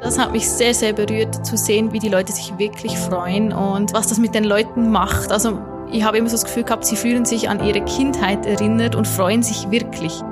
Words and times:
Das 0.00 0.18
hat 0.18 0.32
mich 0.32 0.48
sehr, 0.48 0.74
sehr 0.74 0.92
berührt 0.92 1.44
zu 1.44 1.56
sehen, 1.56 1.92
wie 1.92 1.98
die 1.98 2.08
Leute 2.08 2.32
sich 2.32 2.56
wirklich 2.56 2.96
freuen 2.96 3.52
und 3.52 3.92
was 3.94 4.06
das 4.06 4.18
mit 4.18 4.34
den 4.34 4.44
Leuten 4.44 4.90
macht. 4.90 5.32
Also 5.32 5.58
ich 5.90 6.04
habe 6.04 6.18
immer 6.18 6.28
so 6.28 6.34
das 6.34 6.44
Gefühl 6.44 6.62
gehabt, 6.62 6.84
sie 6.84 6.96
fühlen 6.96 7.24
sich 7.24 7.48
an 7.48 7.64
ihre 7.64 7.84
Kindheit 7.84 8.46
erinnert 8.46 8.94
und 8.94 9.08
freuen 9.08 9.42
sich 9.42 9.70
wirklich. 9.70 10.22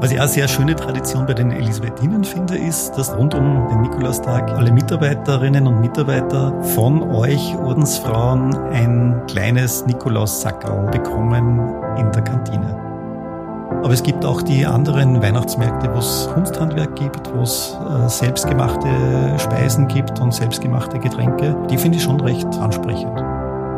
Was 0.00 0.12
ich 0.12 0.20
auch 0.20 0.28
sehr 0.28 0.46
schöne 0.48 0.76
Tradition 0.76 1.24
bei 1.26 1.32
den 1.32 1.50
Elisabethinen 1.50 2.24
finde, 2.24 2.58
ist, 2.58 2.92
dass 2.92 3.16
rund 3.16 3.34
um 3.34 3.68
den 3.70 3.80
Nikolaustag 3.80 4.50
alle 4.50 4.70
Mitarbeiterinnen 4.70 5.66
und 5.66 5.80
Mitarbeiter 5.80 6.62
von 6.74 7.02
euch 7.02 7.56
Ordensfrauen 7.56 8.54
ein 8.70 9.22
kleines 9.28 9.86
Nikolaussackerl 9.86 10.90
bekommen 10.90 11.58
in 11.96 12.12
der 12.12 12.22
Kantine. 12.22 12.83
Aber 13.82 13.92
es 13.92 14.02
gibt 14.02 14.24
auch 14.24 14.42
die 14.42 14.64
anderen 14.64 15.22
Weihnachtsmärkte, 15.22 15.92
wo 15.92 15.98
es 15.98 16.28
Kunsthandwerk 16.32 16.96
gibt, 16.96 17.34
wo 17.34 17.42
es 17.42 17.76
äh, 17.78 18.08
selbstgemachte 18.08 18.88
Speisen 19.38 19.88
gibt 19.88 20.20
und 20.20 20.32
selbstgemachte 20.32 20.98
Getränke. 20.98 21.56
Die 21.70 21.76
finde 21.76 21.98
ich 21.98 22.04
schon 22.04 22.20
recht 22.20 22.46
ansprechend. 22.58 23.14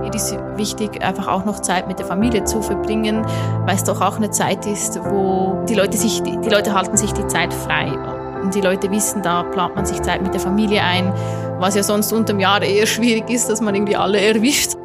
Mir 0.01 0.15
ist 0.15 0.39
wichtig, 0.57 1.03
einfach 1.03 1.27
auch 1.27 1.45
noch 1.45 1.61
Zeit 1.61 1.89
mit 1.89 1.99
der 1.99 2.07
Familie 2.07 2.45
zu 2.45 2.63
verbringen, 2.63 3.27
weil 3.65 3.75
es 3.75 3.83
doch 3.83 4.01
auch 4.01 4.17
eine 4.17 4.31
Zeit 4.31 4.65
ist, 4.67 5.01
wo 5.05 5.65
die 5.69 5.75
Leute 5.75 5.97
sich, 5.97 6.23
die 6.23 6.49
Leute 6.49 6.73
halten 6.75 6.97
sich 6.97 7.13
die 7.13 7.27
Zeit 7.27 7.53
frei. 7.53 7.91
Und 8.43 8.55
die 8.55 8.61
Leute 8.61 8.91
wissen, 8.93 9.23
da 9.23 9.43
plant 9.43 9.75
man 9.75 9.85
sich 9.85 10.01
Zeit 10.03 10.23
mit 10.23 10.33
der 10.33 10.41
Familie 10.41 10.83
ein, 10.83 11.13
was 11.59 11.75
ja 11.75 11.83
sonst 11.83 12.13
unterm 12.13 12.39
Jahr 12.39 12.63
eher 12.63 12.87
schwierig 12.87 13.29
ist, 13.29 13.49
dass 13.49 13.61
man 13.61 13.75
irgendwie 13.75 13.97
alle 13.97 14.21
erwischt. 14.21 14.77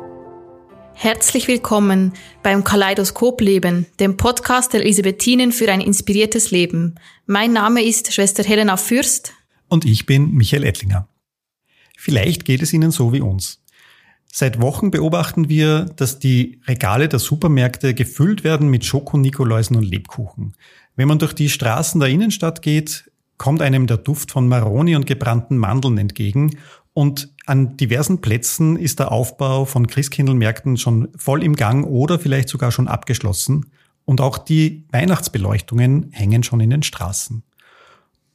Herzlich 0.94 1.48
willkommen 1.48 2.13
beim 2.44 2.63
Kaleidoskop 2.63 3.41
Leben, 3.41 3.88
dem 3.99 4.18
Podcast 4.18 4.73
der 4.73 4.82
Elisabethinen 4.82 5.52
für 5.52 5.72
ein 5.72 5.82
inspiriertes 5.82 6.52
Leben. 6.52 6.95
Mein 7.26 7.54
Name 7.54 7.84
ist 7.84 8.13
Schwester 8.13 8.44
Helena 8.44 8.77
Fürst. 8.77 9.34
Und 9.68 9.85
ich 9.85 10.05
bin 10.05 10.34
Michael 10.34 10.63
Ettlinger. 10.63 11.08
Vielleicht 11.98 12.46
geht 12.46 12.62
es 12.62 12.74
Ihnen 12.74 12.91
so 12.91 13.13
wie 13.13 13.21
uns. 13.21 13.63
Seit 14.32 14.62
Wochen 14.62 14.91
beobachten 14.91 15.49
wir, 15.49 15.85
dass 15.96 16.20
die 16.20 16.62
Regale 16.68 17.10
der 17.10 17.20
Supermärkte 17.20 17.93
gefüllt 17.93 18.43
werden 18.43 18.70
mit 18.70 18.85
Schoko-Nikoläusen 18.85 19.76
und 19.76 19.84
Lebkuchen. 19.84 20.55
Wenn 20.96 21.08
man 21.08 21.20
durch 21.20 21.34
die 21.34 21.49
Straßen 21.49 21.99
der 21.99 22.10
Innenstadt 22.10 22.62
geht, 22.62 23.12
kommt 23.37 23.62
einem 23.62 23.87
der 23.87 23.98
Duft 23.98 24.32
von 24.32 24.48
Maroni 24.48 24.96
und 24.96 25.08
gebrannten 25.08 25.58
Mandeln 25.58 25.98
entgegen 25.98 26.58
und 26.93 27.29
an 27.45 27.77
diversen 27.77 28.21
Plätzen 28.21 28.75
ist 28.75 28.99
der 28.99 29.11
Aufbau 29.11 29.65
von 29.65 29.87
Christkindlmärkten 29.87 30.77
schon 30.77 31.09
voll 31.15 31.43
im 31.43 31.55
Gang 31.55 31.85
oder 31.85 32.20
vielleicht 32.20 32.49
sogar 32.49 32.71
schon 32.71 32.87
abgeschlossen. 32.87 33.67
Und 34.05 34.20
auch 34.20 34.37
die 34.37 34.85
Weihnachtsbeleuchtungen 34.91 36.12
hängen 36.12 36.43
schon 36.43 36.59
in 36.59 36.69
den 36.69 36.84
Straßen. 36.84 37.43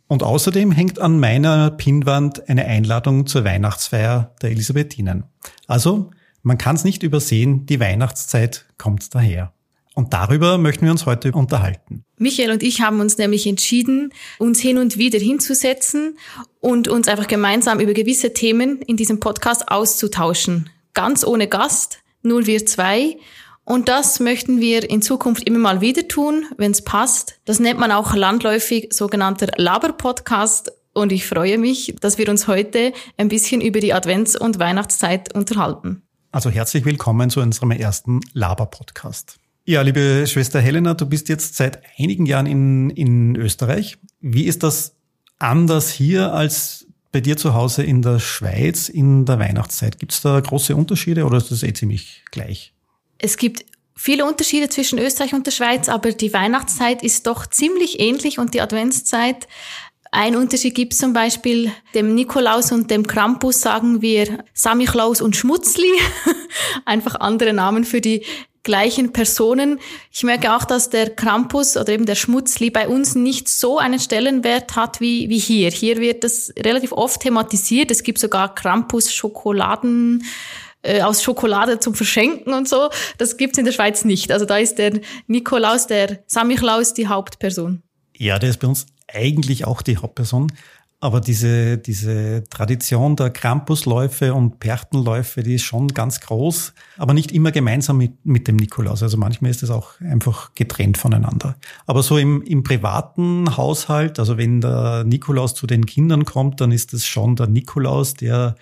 Und 0.08 0.22
außerdem 0.22 0.70
hängt 0.72 1.00
an 1.00 1.18
meiner 1.18 1.70
Pinnwand 1.70 2.48
eine 2.48 2.64
Einladung 2.64 3.27
zur 3.27 3.44
Weihnachtsfeier 3.44 4.34
der 4.40 4.50
Elisabethinen. 4.50 5.24
Also, 5.66 6.10
man 6.42 6.58
kann 6.58 6.77
es 6.77 6.84
nicht 6.84 7.02
übersehen, 7.02 7.66
die 7.66 7.80
Weihnachtszeit 7.80 8.66
kommt 8.78 9.14
daher. 9.14 9.52
Und 9.97 10.12
darüber 10.12 10.58
möchten 10.58 10.84
wir 10.84 10.92
uns 10.92 11.06
heute 11.06 11.33
unterhalten. 11.33 12.05
Michael 12.19 12.50
und 12.50 12.62
ich 12.62 12.83
haben 12.83 13.00
uns 13.00 13.16
nämlich 13.16 13.47
entschieden, 13.47 14.12
uns 14.39 14.61
hin 14.61 14.77
und 14.77 14.98
wieder 14.98 15.19
hinzusetzen 15.19 16.19
und 16.61 16.86
uns 16.86 17.08
einfach 17.08 17.27
gemeinsam 17.27 17.80
über 17.80 17.94
gewisse 17.94 18.34
Themen 18.34 18.83
in 18.83 18.98
diesem 18.98 19.20
Podcast 19.20 19.70
auszutauschen. 19.70 20.69
Ganz 20.92 21.24
ohne 21.24 21.48
Gast, 21.48 22.00
nur 22.22 22.47
wir 22.47 22.67
zwei. 22.67 23.17
Und 23.64 23.89
das 23.89 24.20
möchten 24.20 24.61
wir 24.61 24.89
in 24.89 25.00
Zukunft 25.00 25.44
immer 25.48 25.61
mal 25.61 25.80
wieder 25.80 26.06
tun, 26.06 26.44
wenn 26.58 26.72
es 26.72 26.84
passt. 26.84 27.41
Das 27.47 27.58
nennt 27.58 27.80
man 27.80 27.91
auch 27.91 28.14
landläufig 28.14 28.92
sogenannter 28.92 29.48
Laber-Podcast. 29.56 30.72
Und 30.92 31.11
ich 31.11 31.27
freue 31.27 31.56
mich, 31.56 31.97
dass 32.02 32.19
wir 32.19 32.28
uns 32.28 32.47
heute 32.48 32.92
ein 33.17 33.28
bisschen 33.28 33.62
über 33.62 33.80
die 33.80 33.94
Advents- 33.94 34.36
und 34.36 34.58
Weihnachtszeit 34.58 35.34
unterhalten. 35.34 36.02
Also 36.33 36.50
herzlich 36.50 36.84
willkommen 36.84 37.30
zu 37.30 37.41
unserem 37.41 37.70
ersten 37.70 38.20
Laber-Podcast. 38.34 39.39
Ja, 39.68 39.82
liebe 39.82 40.24
Schwester 40.28 40.60
Helena, 40.60 40.94
du 40.94 41.06
bist 41.06 41.28
jetzt 41.28 41.56
seit 41.56 41.82
einigen 41.98 42.24
Jahren 42.24 42.46
in, 42.46 42.90
in 42.90 43.34
Österreich. 43.34 43.98
Wie 44.20 44.44
ist 44.44 44.62
das 44.62 44.94
anders 45.40 45.90
hier 45.90 46.32
als 46.32 46.86
bei 47.10 47.20
dir 47.20 47.36
zu 47.36 47.52
Hause 47.52 47.82
in 47.82 48.00
der 48.00 48.20
Schweiz 48.20 48.88
in 48.88 49.24
der 49.24 49.40
Weihnachtszeit? 49.40 49.98
Gibt 49.98 50.12
es 50.12 50.20
da 50.20 50.38
große 50.38 50.77
Unterschiede 50.77 51.24
oder 51.24 51.38
ist 51.38 51.50
das 51.50 51.64
eh 51.64 51.72
ziemlich 51.72 52.22
gleich? 52.30 52.74
Es 53.18 53.36
gibt 53.38 53.64
viele 53.96 54.24
Unterschiede 54.24 54.68
zwischen 54.68 55.00
Österreich 55.00 55.34
und 55.34 55.44
der 55.48 55.50
Schweiz, 55.50 55.88
aber 55.88 56.12
die 56.12 56.33
Weihnachtszeit 56.33 57.02
ist 57.02 57.27
doch 57.27 57.44
ziemlich 57.44 57.98
ähnlich 57.98 58.38
und 58.38 58.54
die 58.54 58.60
Adventszeit. 58.60 59.48
Ein 60.12 60.36
Unterschied 60.36 60.74
gibt 60.74 60.94
zum 60.94 61.12
Beispiel 61.12 61.72
dem 61.94 62.14
Nikolaus 62.14 62.72
und 62.72 62.90
dem 62.90 63.06
Krampus 63.06 63.61
sagen 63.61 64.02
wir 64.02 64.44
Samichlaus 64.55 65.20
und 65.20 65.36
Schmutzli. 65.36 65.90
Einfach 66.84 67.17
andere 67.17 67.52
Namen 67.52 67.84
für 67.84 68.00
die 68.00 68.24
gleichen 68.62 69.12
Personen. 69.12 69.78
Ich 70.12 70.24
merke 70.24 70.55
auch, 70.55 70.64
dass 70.64 70.90
der 70.90 71.11
Krampus 71.11 71.77
oder 71.77 71.92
eben 71.92 72.05
der 72.05 72.16
Schmutzli 72.16 72.70
bei 72.70 72.89
uns 72.89 73.14
nicht 73.14 73.48
so 73.48 73.78
einen 73.78 74.00
Stellenwert 74.00 74.74
hat 74.74 75.00
wie, 75.00 75.28
wie 75.28 75.39
hier. 75.39 75.70
Hier 75.70 75.98
wird 75.98 76.24
das 76.24 76.52
relativ 76.58 76.92
oft 76.92 77.20
thematisiert. 77.20 77.90
Es 77.90 78.02
gibt 78.02 78.18
sogar 78.18 78.55
Krampus-Schokoladen 78.55 80.24
äh, 80.83 81.02
aus 81.02 81.22
Schokolade 81.22 81.78
zum 81.78 81.95
Verschenken 81.95 82.55
und 82.55 82.68
so. 82.68 82.90
Das 83.18 83.36
gibt's 83.36 83.56
in 83.56 83.64
der 83.64 83.72
Schweiz 83.72 84.05
nicht. 84.05 84.33
Also 84.33 84.46
da 84.46 84.58
ist 84.58 84.77
der 84.77 85.00
Nikolaus, 85.28 85.86
der 85.86 86.18
Samichlaus 86.27 86.92
die 86.92 87.06
Hauptperson. 87.06 87.83
Ja, 88.16 88.39
der 88.39 88.50
ist 88.50 88.58
bei 88.58 88.66
uns 88.66 88.86
eigentlich 89.08 89.67
auch 89.67 89.83
die 89.83 89.96
Hauptperson. 89.96 90.52
Aber 90.98 91.20
diese, 91.20 91.77
diese 91.77 92.44
Tradition 92.48 93.17
der 93.17 93.28
Krampusläufe 93.28 94.33
und 94.33 94.61
Perchtenläufe, 94.61 95.42
die 95.42 95.56
ist 95.56 95.64
schon 95.64 95.89
ganz 95.89 96.20
groß, 96.20 96.72
aber 96.96 97.12
nicht 97.12 97.33
immer 97.33 97.52
gemeinsam 97.52 97.98
mit, 97.98 98.24
mit 98.24 98.48
dem 98.48 98.56
Nikolaus. 98.56 99.02
Also 99.02 99.18
manchmal 99.18 99.50
ist 99.50 99.62
es 99.62 99.68
auch 99.68 100.00
einfach 100.00 100.55
getrennt 100.55 100.96
voneinander. 100.96 101.56
Aber 101.84 102.02
so 102.02 102.16
im, 102.16 102.40
im 102.42 102.62
privaten 102.62 103.58
Haushalt, 103.58 104.18
also 104.18 104.39
wenn 104.39 104.62
der 104.62 105.05
Nikolaus 105.05 105.55
zu 105.55 105.66
den 105.66 105.84
Kindern 105.84 106.24
kommt, 106.24 106.62
dann 106.62 106.72
ist 106.72 106.95
es 106.95 107.06
schon 107.06 107.36
der 107.36 107.46
Nikolaus, 107.46 108.14
der 108.14 108.56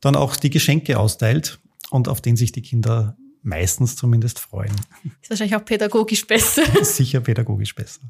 dann 0.00 0.16
auch 0.16 0.34
die 0.34 0.50
Geschenke 0.50 0.98
austeilt 0.98 1.60
und 1.90 2.08
auf 2.08 2.20
den 2.20 2.36
sich 2.36 2.50
die 2.50 2.62
Kinder 2.62 3.16
meistens 3.42 3.94
zumindest 3.94 4.40
freuen. 4.40 4.74
Ist 5.20 5.30
wahrscheinlich 5.30 5.56
auch 5.56 5.64
pädagogisch 5.64 6.26
besser. 6.26 6.62
Sicher 6.84 7.20
pädagogisch 7.20 7.74
besser. 7.74 8.00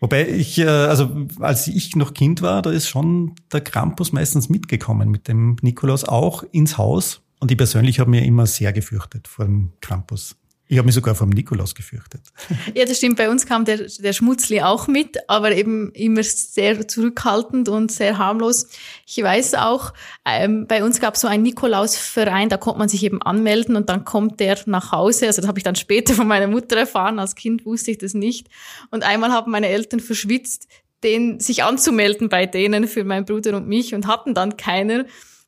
Wobei 0.00 0.28
ich, 0.28 0.58
äh, 0.58 0.66
also 0.66 1.26
als 1.40 1.66
ich 1.68 1.96
noch 1.96 2.14
Kind 2.14 2.42
war, 2.42 2.62
da 2.62 2.70
ist 2.70 2.88
schon 2.88 3.34
der 3.52 3.62
Krampus 3.62 4.12
meistens 4.12 4.48
mitgekommen 4.48 5.10
mit 5.10 5.28
dem 5.28 5.56
Nikolaus 5.62 6.04
auch 6.04 6.42
ins 6.52 6.76
Haus. 6.78 7.22
Und 7.40 7.50
ich 7.50 7.56
persönlich 7.56 7.98
habe 7.98 8.10
mir 8.10 8.24
immer 8.24 8.46
sehr 8.46 8.72
gefürchtet 8.72 9.28
vor 9.28 9.44
dem 9.44 9.72
Krampus. 9.80 10.36
Ich 10.68 10.78
habe 10.78 10.86
mich 10.86 10.96
sogar 10.96 11.14
vom 11.14 11.30
Nikolaus 11.30 11.74
gefürchtet. 11.74 12.22
Ja, 12.74 12.84
das 12.84 12.98
stimmt. 12.98 13.16
Bei 13.16 13.30
uns 13.30 13.46
kam 13.46 13.64
der, 13.64 13.86
der 13.98 14.12
Schmutzli 14.12 14.60
auch 14.60 14.88
mit, 14.88 15.16
aber 15.28 15.52
eben 15.52 15.92
immer 15.92 16.22
sehr 16.22 16.86
zurückhaltend 16.88 17.68
und 17.68 17.92
sehr 17.92 18.18
harmlos. 18.18 18.68
Ich 19.06 19.22
weiß 19.22 19.54
auch, 19.54 19.92
ähm, 20.24 20.66
bei 20.66 20.82
uns 20.84 21.00
gab 21.00 21.14
es 21.14 21.20
so 21.20 21.28
einen 21.28 21.44
Nikolausverein, 21.44 22.48
da 22.48 22.56
konnte 22.56 22.78
man 22.78 22.88
sich 22.88 23.02
eben 23.04 23.22
anmelden 23.22 23.76
und 23.76 23.88
dann 23.88 24.04
kommt 24.04 24.40
der 24.40 24.58
nach 24.66 24.92
Hause. 24.92 25.26
Also 25.26 25.40
das 25.40 25.48
habe 25.48 25.58
ich 25.58 25.64
dann 25.64 25.76
später 25.76 26.14
von 26.14 26.26
meiner 26.26 26.48
Mutter 26.48 26.76
erfahren. 26.76 27.18
Als 27.18 27.34
Kind 27.34 27.64
wusste 27.64 27.92
ich 27.92 27.98
das 27.98 28.14
nicht. 28.14 28.48
Und 28.90 29.04
einmal 29.04 29.30
haben 29.32 29.52
meine 29.52 29.68
Eltern 29.68 30.00
verschwitzt, 30.00 30.66
den 31.02 31.38
sich 31.38 31.62
anzumelden 31.62 32.28
bei 32.28 32.46
denen 32.46 32.88
für 32.88 33.04
meinen 33.04 33.24
Bruder 33.24 33.56
und 33.56 33.68
mich 33.68 33.94
und 33.94 34.06
hatten 34.06 34.34
dann 34.34 34.56
keiner. 34.56 35.04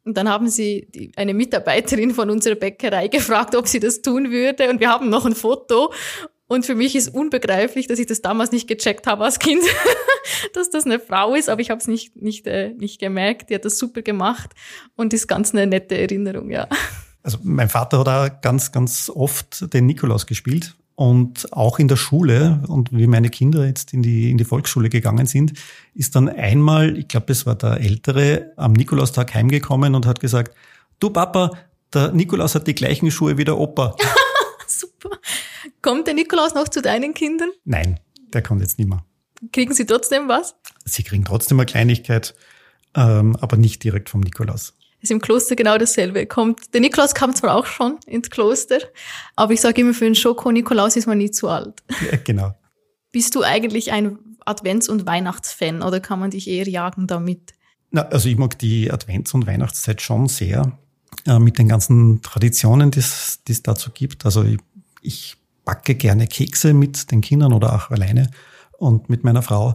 Und 0.09 0.17
dann 0.17 0.27
haben 0.27 0.49
sie 0.49 0.89
die, 0.95 1.13
eine 1.17 1.35
Mitarbeiterin 1.35 2.15
von 2.15 2.31
unserer 2.31 2.55
Bäckerei 2.55 3.09
gefragt, 3.09 3.55
ob 3.55 3.69
sie 3.69 3.79
das 3.79 4.01
tun 4.01 4.31
würde. 4.31 4.71
Und 4.71 4.81
wir 4.81 4.89
haben 4.89 5.11
noch 5.11 5.27
ein 5.27 5.35
Foto. 5.35 5.93
Und 6.47 6.65
für 6.65 6.75
mich 6.75 6.97
ist 6.97 7.11
unbegreiflich, 7.11 7.89
dass 7.89 7.99
ich 7.99 8.07
das 8.07 8.23
damals 8.23 8.51
nicht 8.51 8.67
gecheckt 8.67 9.07
habe 9.07 9.25
als 9.25 9.39
Kind, 9.39 9.63
dass 10.55 10.71
das 10.71 10.87
eine 10.87 10.99
Frau 10.99 11.35
ist, 11.35 11.51
aber 11.51 11.61
ich 11.61 11.69
habe 11.69 11.79
es 11.79 11.89
nicht, 11.89 12.17
nicht, 12.17 12.47
äh, 12.47 12.71
nicht 12.71 12.99
gemerkt. 12.99 13.50
Die 13.50 13.55
hat 13.55 13.67
das 13.67 13.77
super 13.77 14.00
gemacht 14.00 14.55
und 14.97 15.12
ist 15.12 15.29
ganz 15.29 15.53
eine 15.53 15.67
nette 15.67 15.99
Erinnerung, 15.99 16.50
ja. 16.50 16.69
Also 17.23 17.37
mein 17.43 17.69
Vater 17.69 17.99
hat 17.99 18.09
auch 18.09 18.41
ganz, 18.41 18.73
ganz 18.73 19.12
oft 19.15 19.75
den 19.75 19.85
Nikolaus 19.85 20.27
gespielt 20.27 20.75
und 20.99 21.53
auch 21.53 21.79
in 21.79 21.87
der 21.87 21.95
Schule 21.95 22.61
und 22.67 22.91
wie 22.91 23.06
meine 23.06 23.31
Kinder 23.31 23.65
jetzt 23.65 23.95
in 23.95 24.03
die, 24.03 24.33
in 24.33 24.37
die 24.37 24.45
Volksschule 24.45 24.89
gegangen 24.89 25.27
sind, 25.27 25.53
ist 25.95 26.17
dann 26.17 26.29
einmal, 26.29 26.99
ich 26.99 27.06
glaube, 27.06 27.31
es 27.31 27.47
war 27.47 27.55
der 27.55 27.81
Ältere, 27.81 28.50
am 28.56 28.73
Nikolaustag 28.73 29.33
heimgekommen 29.33 29.95
und 29.95 30.06
hat 30.06 30.19
gesagt, 30.19 30.56
du 30.99 31.11
Papa, 31.11 31.53
der 31.95 32.11
Nikolaus 32.11 32.56
hat 32.56 32.67
die 32.67 32.75
gleichen 32.75 33.12
Schuhe 33.12 33.39
wie 33.39 33.45
der 33.45 33.56
Opa. 33.56 33.95
Super. 34.67 35.11
Kommt 35.83 36.09
der 36.09 36.15
Nikolaus 36.15 36.55
noch 36.55 36.67
zu 36.67 36.83
deinen 36.83 37.15
Kindern? 37.15 37.51
Nein, 37.65 38.01
der 38.33 38.43
kommt 38.43 38.62
jetzt 38.62 38.81
nicht 38.81 38.89
mehr. 38.89 39.05
Kriegen 39.53 39.75
sie 39.75 39.87
trotzdem 39.87 40.27
was? 40.27 40.56
Sie 40.85 41.05
kriegen 41.05 41.25
trotzdem 41.25 41.61
eine 41.61 41.67
Kleinigkeit, 41.67 42.35
ähm, 42.97 43.37
aber 43.37 43.56
nicht 43.56 43.85
direkt 43.85 44.11
vom 44.11 44.23
Nikolaus 44.23 44.75
ist 45.00 45.11
im 45.11 45.21
Kloster 45.21 45.56
genau 45.56 45.79
dasselbe. 45.79 46.27
Kommt, 46.27 46.75
der 46.75 46.81
Nikolaus 46.81 47.15
kam 47.15 47.35
zwar 47.35 47.55
auch 47.55 47.67
schon 47.67 47.99
ins 48.06 48.31
Kloster, 48.31 48.79
aber 49.37 49.53
ich 49.53 49.61
sage 49.61 49.81
immer, 49.81 49.95
für 49.95 50.06
einen 50.06 50.15
Schoko-Nikolaus 50.15 50.97
ist 50.97 51.06
man 51.06 51.19
nie 51.19 51.31
zu 51.31 51.49
alt. 51.49 51.83
Ja, 52.11 52.19
genau. 52.25 52.53
Bist 53.12 53.35
du 53.35 53.43
eigentlich 53.43 53.93
ein 53.93 54.19
Advents- 54.45 54.89
und 54.89 55.06
Weihnachtsfan 55.06 55.83
oder 55.83 56.00
kann 56.00 56.21
man 56.21 56.31
dich 56.31 56.49
eher 56.49 56.69
jagen 56.69 57.06
damit? 57.06 57.55
Na, 57.91 58.03
also 58.03 58.29
ich 58.29 58.37
mag 58.37 58.59
die 58.59 58.93
Advents- 58.93 59.35
und 59.35 59.47
Weihnachtszeit 59.47 60.03
schon 60.03 60.29
sehr 60.29 60.79
äh, 61.27 61.39
mit 61.39 61.59
den 61.59 61.69
ganzen 61.69 62.21
Traditionen, 62.23 62.91
die 62.91 63.01
es 63.01 63.41
dazu 63.62 63.91
gibt. 63.91 64.25
Also 64.25 64.44
ich, 64.44 64.59
ich 65.01 65.37
backe 65.65 65.94
gerne 65.94 66.27
Kekse 66.27 66.75
mit 66.75 67.11
den 67.11 67.21
Kindern 67.21 67.53
oder 67.53 67.75
auch 67.75 67.91
alleine 67.91 68.31
und 68.79 69.09
mit 69.09 69.25
meiner 69.25 69.43
Frau. 69.43 69.75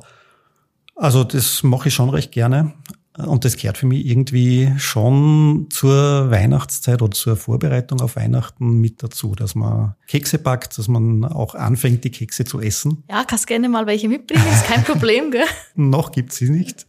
Also 0.96 1.24
das 1.24 1.64
mache 1.64 1.90
ich 1.90 1.94
schon 1.94 2.10
recht 2.10 2.32
gerne. 2.32 2.74
Und 3.18 3.46
das 3.46 3.58
gehört 3.58 3.78
für 3.78 3.86
mich 3.86 4.08
irgendwie 4.08 4.74
schon 4.78 5.68
zur 5.70 6.32
Weihnachtszeit 6.32 7.02
oder 7.02 7.12
zur 7.12 7.36
Vorbereitung 7.36 8.02
auf 8.02 8.16
Weihnachten 8.16 8.80
mit 8.82 9.04
dazu, 9.04 9.36
dass 9.36 9.54
man 9.54 9.96
Kekse 10.08 10.40
backt, 10.40 10.78
dass 10.80 10.88
man 10.88 11.24
auch 11.24 11.54
anfängt, 11.54 12.04
die 12.04 12.10
Kekse 12.10 12.44
zu 12.44 12.60
essen. 12.60 13.04
Ja, 13.10 13.24
kannst 13.24 13.46
gerne 13.46 13.70
mal 13.70 13.86
welche 13.86 14.10
mitbringen, 14.10 14.44
ist 14.52 14.66
kein 14.66 14.84
Problem, 14.84 15.30
gell? 15.30 15.46
Noch 15.76 16.12
gibt's 16.12 16.38
sie 16.38 16.50
nicht. 16.50 16.88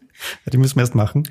Die 0.50 0.56
müssen 0.56 0.76
wir 0.76 0.82
erst 0.82 0.94
machen. 0.94 1.28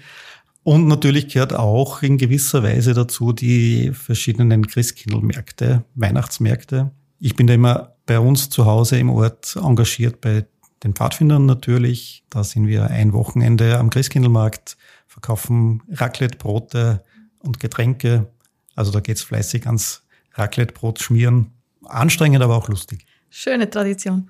Und 0.62 0.88
natürlich 0.88 1.28
gehört 1.28 1.54
auch 1.54 2.04
in 2.04 2.18
gewisser 2.18 2.64
Weise 2.64 2.94
dazu 2.94 3.34
die 3.34 3.92
verschiedenen 3.94 4.68
Christkindlmärkte, 4.68 5.84
Weihnachtsmärkte. 5.96 6.92
Ich 7.20 7.36
bin 7.36 7.48
da 7.48 7.54
immer 7.54 7.96
bei 8.06 8.20
uns 8.20 8.50
zu 8.50 8.66
Hause 8.66 8.98
im 8.98 9.10
Ort 9.10 9.56
engagiert 9.56 10.22
bei 10.22 10.46
den 10.84 10.94
Pfadfindern 10.94 11.46
natürlich. 11.46 12.24
Da 12.30 12.44
sind 12.44 12.68
wir 12.68 12.88
ein 12.88 13.14
Wochenende 13.14 13.80
am 13.80 13.90
Christkindlmarkt, 13.90 14.78
verkaufen 15.08 15.82
Raclette-Brote 15.90 17.04
und 17.40 17.60
Getränke. 17.60 18.28
Also 18.76 18.92
da 18.92 19.00
geht's 19.00 19.22
fleißig 19.22 19.66
ans 19.66 20.04
Raclette-Brot 20.34 21.00
schmieren. 21.00 21.52
Anstrengend, 21.84 22.42
aber 22.42 22.56
auch 22.56 22.70
lustig. 22.70 23.06
Schöne 23.30 23.70
Tradition. 23.70 24.30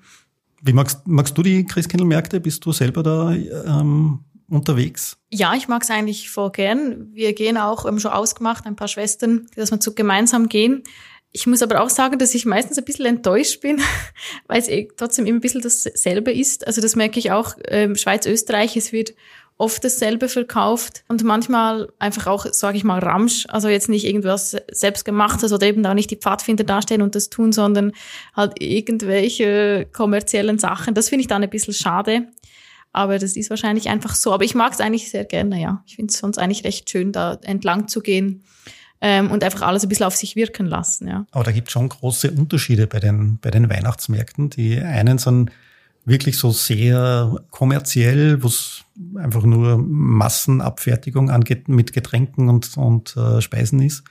Wie 0.62 0.72
magst, 0.72 1.06
magst 1.06 1.36
du 1.36 1.42
die 1.42 1.64
Christkindlmärkte? 1.64 2.40
Bist 2.40 2.64
du 2.64 2.72
selber 2.72 3.02
da 3.02 3.32
ähm, 3.32 4.20
unterwegs? 4.48 5.18
Ja, 5.30 5.54
ich 5.54 5.68
mag 5.68 5.82
es 5.82 5.90
eigentlich 5.90 6.30
voll 6.30 6.50
gern. 6.50 7.12
Wir 7.12 7.34
gehen 7.34 7.58
auch, 7.58 7.84
haben 7.84 8.00
schon 8.00 8.12
ausgemacht, 8.12 8.66
ein 8.66 8.76
paar 8.76 8.88
Schwestern, 8.88 9.46
dass 9.56 9.70
wir 9.70 9.80
zu 9.80 9.94
gemeinsam 9.94 10.48
gehen. 10.48 10.82
Ich 11.36 11.48
muss 11.48 11.62
aber 11.62 11.82
auch 11.82 11.90
sagen, 11.90 12.20
dass 12.20 12.32
ich 12.36 12.46
meistens 12.46 12.78
ein 12.78 12.84
bisschen 12.84 13.06
enttäuscht 13.06 13.60
bin, 13.60 13.80
weil 14.46 14.60
es 14.60 14.68
eh 14.68 14.88
trotzdem 14.96 15.26
immer 15.26 15.38
ein 15.38 15.40
bisschen 15.40 15.62
dasselbe 15.62 16.32
ist. 16.32 16.64
Also 16.64 16.80
das 16.80 16.94
merke 16.94 17.18
ich 17.18 17.32
auch, 17.32 17.56
ähm, 17.66 17.96
Schweiz, 17.96 18.24
Österreich, 18.24 18.76
es 18.76 18.92
wird 18.92 19.14
oft 19.58 19.82
dasselbe 19.82 20.28
verkauft 20.28 21.02
und 21.08 21.24
manchmal 21.24 21.88
einfach 21.98 22.28
auch, 22.28 22.46
sage 22.52 22.76
ich 22.76 22.84
mal, 22.84 23.00
Ramsch. 23.00 23.46
Also 23.48 23.68
jetzt 23.68 23.88
nicht 23.88 24.04
irgendwas 24.04 24.56
selbstgemachtes 24.70 25.52
oder 25.52 25.66
eben 25.66 25.82
da 25.82 25.92
nicht 25.92 26.12
die 26.12 26.16
Pfadfinder 26.16 26.62
dastehen 26.62 27.02
und 27.02 27.16
das 27.16 27.30
tun, 27.30 27.50
sondern 27.50 27.90
halt 28.36 28.62
irgendwelche 28.62 29.88
kommerziellen 29.92 30.60
Sachen. 30.60 30.94
Das 30.94 31.08
finde 31.08 31.22
ich 31.22 31.28
dann 31.28 31.42
ein 31.42 31.50
bisschen 31.50 31.74
schade. 31.74 32.28
Aber 32.92 33.18
das 33.18 33.34
ist 33.34 33.50
wahrscheinlich 33.50 33.88
einfach 33.88 34.14
so. 34.14 34.32
Aber 34.32 34.44
ich 34.44 34.54
mag 34.54 34.72
es 34.72 34.80
eigentlich 34.80 35.10
sehr 35.10 35.24
gerne, 35.24 35.60
ja. 35.60 35.82
Ich 35.84 35.96
finde 35.96 36.12
es 36.12 36.18
sonst 36.18 36.38
eigentlich 36.38 36.62
recht 36.62 36.88
schön, 36.88 37.10
da 37.10 37.40
entlang 37.42 37.88
zu 37.88 38.02
gehen 38.02 38.44
ähm, 39.06 39.30
und 39.30 39.44
einfach 39.44 39.60
alles 39.60 39.82
ein 39.82 39.90
bisschen 39.90 40.06
auf 40.06 40.16
sich 40.16 40.34
wirken 40.34 40.64
lassen, 40.64 41.06
ja. 41.06 41.26
Aber 41.30 41.44
da 41.44 41.52
gibt 41.52 41.68
es 41.68 41.72
schon 41.72 41.90
große 41.90 42.30
Unterschiede 42.30 42.86
bei 42.86 43.00
den, 43.00 43.38
bei 43.38 43.50
den 43.50 43.68
Weihnachtsmärkten. 43.68 44.48
Die 44.48 44.80
einen 44.80 45.18
sind 45.18 45.50
wirklich 46.06 46.38
so 46.38 46.52
sehr 46.52 47.38
kommerziell, 47.50 48.42
wo 48.42 48.46
es 48.46 48.82
einfach 49.16 49.42
nur 49.42 49.76
Massenabfertigung 49.76 51.28
angeht 51.28 51.68
mit 51.68 51.92
Getränken 51.92 52.48
und, 52.48 52.78
und 52.78 53.14
äh, 53.18 53.42
Speisen 53.42 53.82
ist. 53.82 54.04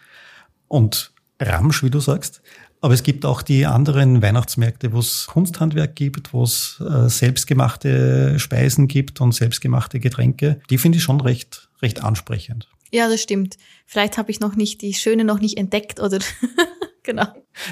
Und 0.68 1.12
Ramsch, 1.42 1.82
wie 1.82 1.90
du 1.90 2.00
sagst. 2.00 2.44
Aber 2.80 2.94
es 2.94 3.02
gibt 3.02 3.26
auch 3.26 3.42
die 3.42 3.66
anderen 3.66 4.22
Weihnachtsmärkte, 4.22 4.94
wo 4.94 5.00
es 5.00 5.26
Kunsthandwerk 5.26 5.96
gibt, 5.96 6.34
wo 6.34 6.44
es 6.44 6.80
äh, 6.88 7.10
selbstgemachte 7.10 8.38
Speisen 8.38 8.88
gibt 8.88 9.22
und 9.22 9.32
selbstgemachte 9.32 10.00
Getränke. 10.00 10.60
Die 10.70 10.78
finde 10.78 11.00
ich 11.00 11.04
schon 11.04 11.20
recht, 11.20 11.70
recht 11.82 12.04
ansprechend. 12.04 12.68
Ja, 12.94 13.10
das 13.10 13.24
stimmt. 13.24 13.58
Vielleicht 13.88 14.20
habe 14.20 14.30
ich 14.30 14.40
noch 14.40 14.56
nicht 14.56 14.84
die 14.84 14.94
Schöne 14.94 15.24
noch 15.24 15.40
nicht 15.40 15.58
entdeckt 15.58 16.00
oder 16.00 16.20
genau. 17.04 17.26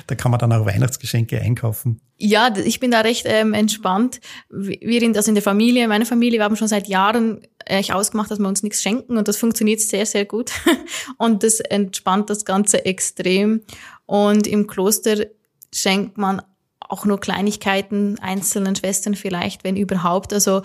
Da 0.08 0.16
kann 0.16 0.32
man 0.32 0.40
dann 0.40 0.52
auch 0.52 0.66
Weihnachtsgeschenke 0.66 1.40
einkaufen. 1.40 2.02
Ja, 2.18 2.52
ich 2.58 2.80
bin 2.80 2.90
da 2.90 3.02
recht 3.02 3.28
ähm, 3.28 3.54
entspannt. 3.54 4.20
Wir 4.50 5.04
in, 5.04 5.16
also 5.16 5.30
in 5.30 5.36
der 5.36 5.44
Familie, 5.44 5.88
meine 5.88 6.08
Familie, 6.08 6.40
wir 6.40 6.46
haben 6.46 6.56
schon 6.56 6.68
seit 6.68 6.88
Jahren 6.88 7.42
echt 7.66 7.94
ausgemacht, 7.94 8.32
dass 8.32 8.40
wir 8.40 8.48
uns 8.48 8.64
nichts 8.64 8.82
schenken 8.82 9.16
und 9.16 9.28
das 9.28 9.38
funktioniert 9.38 9.80
sehr, 9.80 10.08
sehr 10.08 10.26
gut. 10.26 10.52
Und 11.20 11.44
das 11.44 11.60
entspannt 11.60 12.32
das 12.32 12.44
Ganze 12.44 12.84
extrem. 12.86 13.62
Und 14.08 14.48
im 14.48 14.66
Kloster 14.66 15.28
schenkt 15.72 16.18
man 16.18 16.42
auch 16.80 17.06
nur 17.06 17.20
Kleinigkeiten 17.20 18.18
einzelnen 18.20 18.76
Schwestern 18.76 19.14
vielleicht, 19.14 19.64
wenn 19.64 19.78
überhaupt. 19.78 20.34
Also 20.34 20.64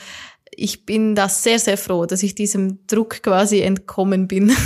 ich 0.51 0.87
bin 0.87 1.15
da 1.15 1.29
sehr, 1.29 1.59
sehr 1.59 1.77
froh, 1.77 2.07
dass 2.07 2.23
ich 2.23 2.35
diesem 2.35 2.87
Druck 2.87 3.23
quasi 3.23 3.61
entkommen 3.61 4.29
bin. 4.29 4.53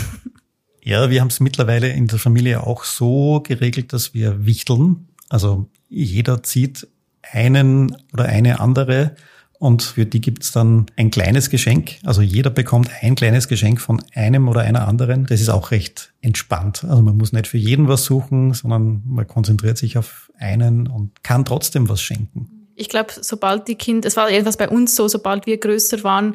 Ja, 0.82 1.10
wir 1.10 1.20
haben 1.20 1.28
es 1.28 1.40
mittlerweile 1.40 1.90
in 1.90 2.06
der 2.06 2.18
Familie 2.18 2.66
auch 2.66 2.84
so 2.84 3.42
geregelt, 3.42 3.92
dass 3.92 4.14
wir 4.14 4.46
wichteln. 4.46 5.08
Also 5.28 5.68
jeder 5.90 6.42
zieht 6.42 6.88
einen 7.22 7.96
oder 8.14 8.24
eine 8.24 8.60
andere 8.60 9.14
und 9.58 9.82
für 9.82 10.06
die 10.06 10.22
gibt's 10.22 10.52
dann 10.52 10.86
ein 10.96 11.10
kleines 11.10 11.50
Geschenk. 11.50 11.96
Also 12.04 12.22
jeder 12.22 12.48
bekommt 12.48 12.90
ein 13.02 13.14
kleines 13.14 13.46
Geschenk 13.46 13.78
von 13.78 14.02
einem 14.14 14.48
oder 14.48 14.62
einer 14.62 14.88
anderen. 14.88 15.26
Das 15.26 15.42
ist 15.42 15.50
auch 15.50 15.70
recht 15.70 16.14
entspannt. 16.22 16.82
Also 16.82 17.02
man 17.02 17.18
muss 17.18 17.32
nicht 17.32 17.46
für 17.46 17.58
jeden 17.58 17.86
was 17.86 18.06
suchen, 18.06 18.54
sondern 18.54 19.02
man 19.04 19.26
konzentriert 19.28 19.76
sich 19.76 19.98
auf 19.98 20.32
einen 20.38 20.86
und 20.86 21.22
kann 21.22 21.44
trotzdem 21.44 21.90
was 21.90 22.00
schenken. 22.00 22.59
Ich 22.80 22.88
glaube, 22.88 23.12
sobald 23.20 23.68
die 23.68 23.74
Kinder, 23.74 24.08
es 24.08 24.16
war 24.16 24.30
etwas 24.30 24.56
bei 24.56 24.66
uns 24.66 24.96
so, 24.96 25.06
sobald 25.06 25.44
wir 25.44 25.58
größer 25.58 26.02
waren, 26.02 26.34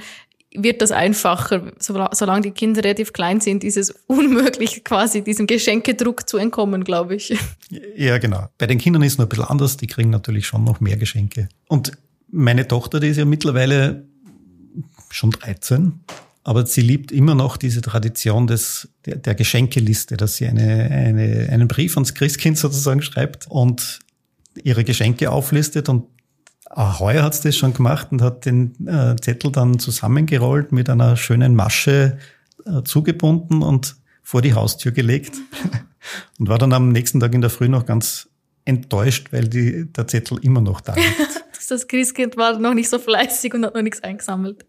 wird 0.53 0.79
das 0.83 0.91
einfacher. 0.91 1.73
Solange 1.79 2.41
die 2.41 2.51
Kinder 2.51 2.83
relativ 2.83 3.13
klein 3.13 3.41
sind, 3.41 3.63
ist 3.63 3.77
es 3.77 3.89
unmöglich, 4.07 4.83
quasi 4.83 5.23
diesem 5.23 5.47
Geschenkedruck 5.47 6.29
zu 6.29 6.37
entkommen, 6.37 6.83
glaube 6.83 7.15
ich. 7.15 7.35
Ja, 7.95 8.19
genau. 8.19 8.47
Bei 8.59 8.67
den 8.67 8.77
Kindern 8.77 9.01
ist 9.01 9.13
es 9.13 9.17
nur 9.17 9.25
ein 9.25 9.29
bisschen 9.29 9.45
anders. 9.45 9.77
Die 9.77 9.87
kriegen 9.87 10.11
natürlich 10.11 10.45
schon 10.45 10.63
noch 10.63 10.79
mehr 10.79 10.97
Geschenke. 10.97 11.49
Und 11.67 11.93
meine 12.29 12.67
Tochter, 12.67 12.99
die 12.99 13.07
ist 13.07 13.17
ja 13.17 13.25
mittlerweile 13.25 14.05
schon 15.09 15.31
13, 15.31 15.99
aber 16.43 16.67
sie 16.67 16.81
liebt 16.81 17.11
immer 17.11 17.33
noch 17.33 17.57
diese 17.57 17.81
Tradition 17.81 18.45
des, 18.45 18.87
der, 19.07 19.15
der 19.15 19.33
Geschenkeliste, 19.33 20.15
dass 20.15 20.35
sie 20.35 20.45
eine, 20.45 20.91
eine, 20.91 21.49
einen 21.51 21.67
Brief 21.67 21.97
ans 21.97 22.13
Christkind 22.13 22.59
sozusagen 22.59 23.01
schreibt 23.01 23.47
und 23.49 23.99
ihre 24.63 24.83
Geschenke 24.83 25.31
auflistet 25.31 25.89
und 25.89 26.05
auch 26.69 26.99
heuer 26.99 27.23
hat 27.23 27.35
sie 27.35 27.43
das 27.43 27.55
schon 27.55 27.73
gemacht 27.73 28.07
und 28.11 28.21
hat 28.21 28.45
den 28.45 28.87
äh, 28.87 29.15
Zettel 29.21 29.51
dann 29.51 29.79
zusammengerollt 29.79 30.71
mit 30.71 30.89
einer 30.89 31.15
schönen 31.15 31.55
Masche 31.55 32.17
äh, 32.65 32.83
zugebunden 32.83 33.61
und 33.61 33.95
vor 34.23 34.41
die 34.41 34.53
Haustür 34.53 34.91
gelegt 34.91 35.35
und 36.39 36.49
war 36.49 36.57
dann 36.57 36.73
am 36.73 36.89
nächsten 36.89 37.19
Tag 37.19 37.33
in 37.33 37.41
der 37.41 37.49
Früh 37.49 37.69
noch 37.69 37.85
ganz 37.85 38.29
enttäuscht, 38.65 39.31
weil 39.31 39.47
die, 39.47 39.91
der 39.91 40.07
Zettel 40.07 40.39
immer 40.39 40.61
noch 40.61 40.81
da 40.81 40.95
liegt. 40.95 41.44
Das 41.67 41.87
Christkind 41.87 42.37
war 42.37 42.59
noch 42.59 42.73
nicht 42.73 42.89
so 42.89 42.99
fleißig 42.99 43.53
und 43.53 43.65
hat 43.65 43.75
noch 43.75 43.81
nichts 43.81 44.03
eingesammelt. 44.03 44.65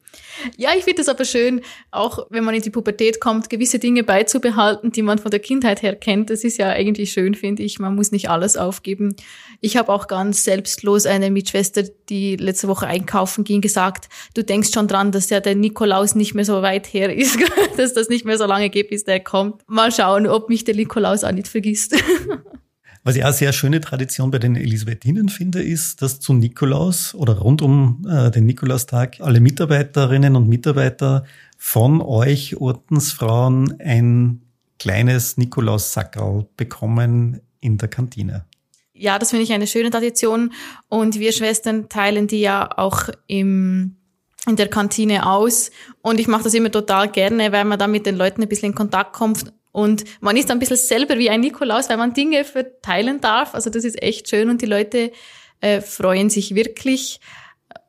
Ja, 0.56 0.70
ich 0.76 0.84
finde 0.84 1.02
es 1.02 1.08
aber 1.08 1.24
schön, 1.24 1.62
auch 1.90 2.26
wenn 2.30 2.44
man 2.44 2.54
in 2.54 2.62
die 2.62 2.70
Pubertät 2.70 3.20
kommt, 3.20 3.50
gewisse 3.50 3.78
Dinge 3.78 4.02
beizubehalten, 4.02 4.92
die 4.92 5.02
man 5.02 5.18
von 5.18 5.30
der 5.30 5.40
Kindheit 5.40 5.82
her 5.82 5.96
kennt. 5.96 6.30
Das 6.30 6.44
ist 6.44 6.58
ja 6.58 6.68
eigentlich 6.68 7.12
schön, 7.12 7.34
finde 7.34 7.62
ich. 7.62 7.78
Man 7.78 7.94
muss 7.94 8.12
nicht 8.12 8.30
alles 8.30 8.56
aufgeben. 8.56 9.14
Ich 9.60 9.76
habe 9.76 9.92
auch 9.92 10.06
ganz 10.06 10.44
selbstlos 10.44 11.06
eine 11.06 11.30
Mitschwester, 11.30 11.82
die 12.08 12.36
letzte 12.36 12.68
Woche 12.68 12.86
einkaufen 12.86 13.44
ging, 13.44 13.60
gesagt, 13.60 14.08
du 14.34 14.42
denkst 14.42 14.70
schon 14.72 14.88
dran, 14.88 15.12
dass 15.12 15.30
ja 15.30 15.40
der 15.40 15.54
Nikolaus 15.54 16.14
nicht 16.14 16.34
mehr 16.34 16.44
so 16.44 16.62
weit 16.62 16.92
her 16.92 17.14
ist, 17.14 17.38
dass 17.76 17.92
das 17.94 18.08
nicht 18.08 18.24
mehr 18.24 18.38
so 18.38 18.46
lange 18.46 18.70
geht, 18.70 18.90
bis 18.90 19.04
der 19.04 19.20
kommt. 19.20 19.62
Mal 19.68 19.92
schauen, 19.92 20.26
ob 20.26 20.48
mich 20.48 20.64
der 20.64 20.74
Nikolaus 20.74 21.24
auch 21.24 21.32
nicht 21.32 21.48
vergisst. 21.48 21.96
Was 23.06 23.14
ich 23.14 23.24
auch 23.24 23.32
sehr 23.32 23.52
schöne 23.52 23.80
Tradition 23.80 24.32
bei 24.32 24.40
den 24.40 24.56
Elisabethinen 24.56 25.28
finde, 25.28 25.62
ist, 25.62 26.02
dass 26.02 26.18
zu 26.18 26.32
Nikolaus 26.32 27.14
oder 27.14 27.38
rund 27.38 27.62
um 27.62 28.04
äh, 28.10 28.32
den 28.32 28.46
Nikolaustag 28.46 29.20
alle 29.20 29.38
Mitarbeiterinnen 29.38 30.34
und 30.34 30.48
Mitarbeiter 30.48 31.24
von 31.56 32.00
euch 32.00 32.56
Ordensfrauen 32.56 33.78
ein 33.78 34.42
kleines 34.80 35.36
Nikolaussackerl 35.36 36.48
bekommen 36.56 37.40
in 37.60 37.78
der 37.78 37.86
Kantine. 37.86 38.44
Ja, 38.92 39.20
das 39.20 39.30
finde 39.30 39.44
ich 39.44 39.52
eine 39.52 39.68
schöne 39.68 39.90
Tradition. 39.90 40.52
Und 40.88 41.20
wir 41.20 41.30
Schwestern 41.30 41.88
teilen 41.88 42.26
die 42.26 42.40
ja 42.40 42.76
auch 42.76 43.08
im 43.28 43.94
in 44.48 44.56
der 44.56 44.66
Kantine 44.66 45.30
aus. 45.30 45.70
Und 46.02 46.18
ich 46.18 46.26
mache 46.26 46.42
das 46.42 46.54
immer 46.54 46.72
total 46.72 47.08
gerne, 47.08 47.52
weil 47.52 47.64
man 47.64 47.78
da 47.78 47.86
mit 47.86 48.04
den 48.04 48.16
Leuten 48.16 48.42
ein 48.42 48.48
bisschen 48.48 48.70
in 48.70 48.74
Kontakt 48.74 49.12
kommt 49.12 49.52
und 49.76 50.04
man 50.22 50.38
ist 50.38 50.50
ein 50.50 50.58
bisschen 50.58 50.78
selber 50.78 51.18
wie 51.18 51.28
ein 51.28 51.42
Nikolaus, 51.42 51.90
weil 51.90 51.98
man 51.98 52.14
Dinge 52.14 52.44
verteilen 52.44 53.20
darf. 53.20 53.54
Also 53.54 53.68
das 53.68 53.84
ist 53.84 54.02
echt 54.02 54.26
schön 54.26 54.48
und 54.48 54.62
die 54.62 54.66
Leute 54.66 55.12
äh, 55.60 55.82
freuen 55.82 56.30
sich 56.30 56.54
wirklich. 56.54 57.20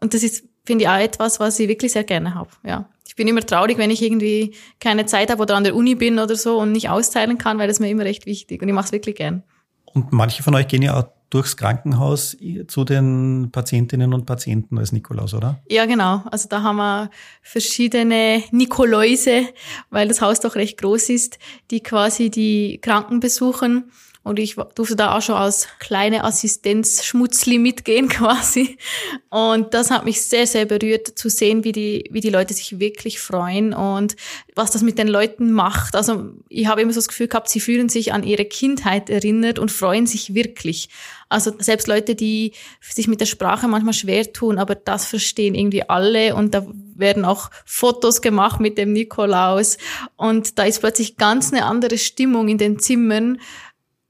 Und 0.01 0.13
das 0.13 0.21
ist, 0.21 0.43
finde 0.65 0.83
ich, 0.83 0.89
auch 0.89 0.99
etwas, 0.99 1.39
was 1.39 1.57
ich 1.61 1.69
wirklich 1.69 1.93
sehr 1.93 2.03
gerne 2.03 2.35
habe. 2.35 2.49
Ja. 2.65 2.89
Ich 3.07 3.15
bin 3.15 3.25
immer 3.29 3.39
traurig, 3.39 3.77
wenn 3.77 3.89
ich 3.89 4.01
irgendwie 4.01 4.53
keine 4.81 5.05
Zeit 5.05 5.31
habe 5.31 5.41
oder 5.41 5.55
an 5.55 5.63
der 5.63 5.77
Uni 5.77 5.95
bin 5.95 6.19
oder 6.19 6.35
so 6.35 6.59
und 6.59 6.73
nicht 6.73 6.89
austeilen 6.89 7.37
kann, 7.37 7.57
weil 7.57 7.69
das 7.69 7.79
mir 7.79 7.89
immer 7.89 8.03
recht 8.03 8.25
wichtig 8.25 8.61
und 8.61 8.67
ich 8.67 8.73
mache 8.73 8.87
es 8.87 8.91
wirklich 8.91 9.15
gern. 9.15 9.43
Und 9.85 10.11
manche 10.11 10.43
von 10.43 10.55
euch 10.55 10.67
gehen 10.67 10.81
ja 10.81 10.99
auch 10.99 11.05
durchs 11.29 11.57
Krankenhaus 11.57 12.37
zu 12.67 12.83
den 12.83 13.49
Patientinnen 13.51 14.13
und 14.13 14.25
Patienten 14.25 14.77
als 14.77 14.91
Nikolaus, 14.91 15.33
oder? 15.33 15.59
Ja, 15.69 15.85
genau. 15.85 16.23
Also 16.31 16.47
da 16.47 16.63
haben 16.63 16.77
wir 16.77 17.09
verschiedene 17.41 18.43
Nikoläuse, 18.51 19.47
weil 19.89 20.07
das 20.07 20.21
Haus 20.21 20.39
doch 20.39 20.55
recht 20.55 20.77
groß 20.79 21.09
ist, 21.09 21.37
die 21.71 21.81
quasi 21.81 22.29
die 22.29 22.79
Kranken 22.81 23.19
besuchen 23.19 23.91
und 24.27 24.39
ich 24.39 24.55
durfte 24.75 24.95
da 24.95 25.15
auch 25.17 25.21
schon 25.21 25.35
als 25.35 25.67
kleine 25.79 26.23
Assistenz 26.23 27.03
Schmutzli 27.03 27.57
mitgehen 27.59 28.09
quasi. 28.09 28.77
Und 29.29 29.73
das 29.73 29.89
hat 29.89 30.05
mich 30.05 30.21
sehr, 30.21 30.45
sehr 30.45 30.65
berührt 30.65 31.07
zu 31.17 31.29
sehen, 31.29 31.63
wie 31.63 31.71
die, 31.71 32.09
wie 32.11 32.19
die 32.19 32.29
Leute 32.29 32.53
sich 32.53 32.79
wirklich 32.79 33.19
freuen 33.19 33.73
und 33.73 34.15
was 34.55 34.71
das 34.71 34.81
mit 34.81 34.97
den 34.97 35.07
Leuten 35.07 35.51
macht. 35.51 35.95
Also 35.95 36.31
ich 36.49 36.67
habe 36.67 36.81
immer 36.81 36.91
so 36.91 36.97
das 36.97 37.07
Gefühl 37.07 37.27
gehabt, 37.27 37.49
sie 37.49 37.59
fühlen 37.59 37.89
sich 37.89 38.13
an 38.13 38.23
ihre 38.23 38.45
Kindheit 38.45 39.09
erinnert 39.09 39.59
und 39.59 39.71
freuen 39.71 40.07
sich 40.07 40.33
wirklich. 40.33 40.89
Also 41.29 41.51
selbst 41.59 41.87
Leute, 41.87 42.15
die 42.15 42.53
sich 42.79 43.07
mit 43.07 43.19
der 43.19 43.25
Sprache 43.25 43.67
manchmal 43.67 43.93
schwer 43.93 44.31
tun, 44.31 44.57
aber 44.57 44.75
das 44.75 45.05
verstehen 45.05 45.55
irgendwie 45.55 45.87
alle 45.89 46.35
und 46.35 46.53
da 46.53 46.65
werden 46.95 47.25
auch 47.25 47.51
Fotos 47.65 48.21
gemacht 48.21 48.59
mit 48.59 48.77
dem 48.77 48.93
Nikolaus 48.93 49.77
und 50.15 50.57
da 50.57 50.63
ist 50.63 50.79
plötzlich 50.79 51.17
ganz 51.17 51.51
eine 51.51 51.65
andere 51.65 51.97
Stimmung 51.97 52.47
in 52.47 52.57
den 52.57 52.79
Zimmern 52.79 53.39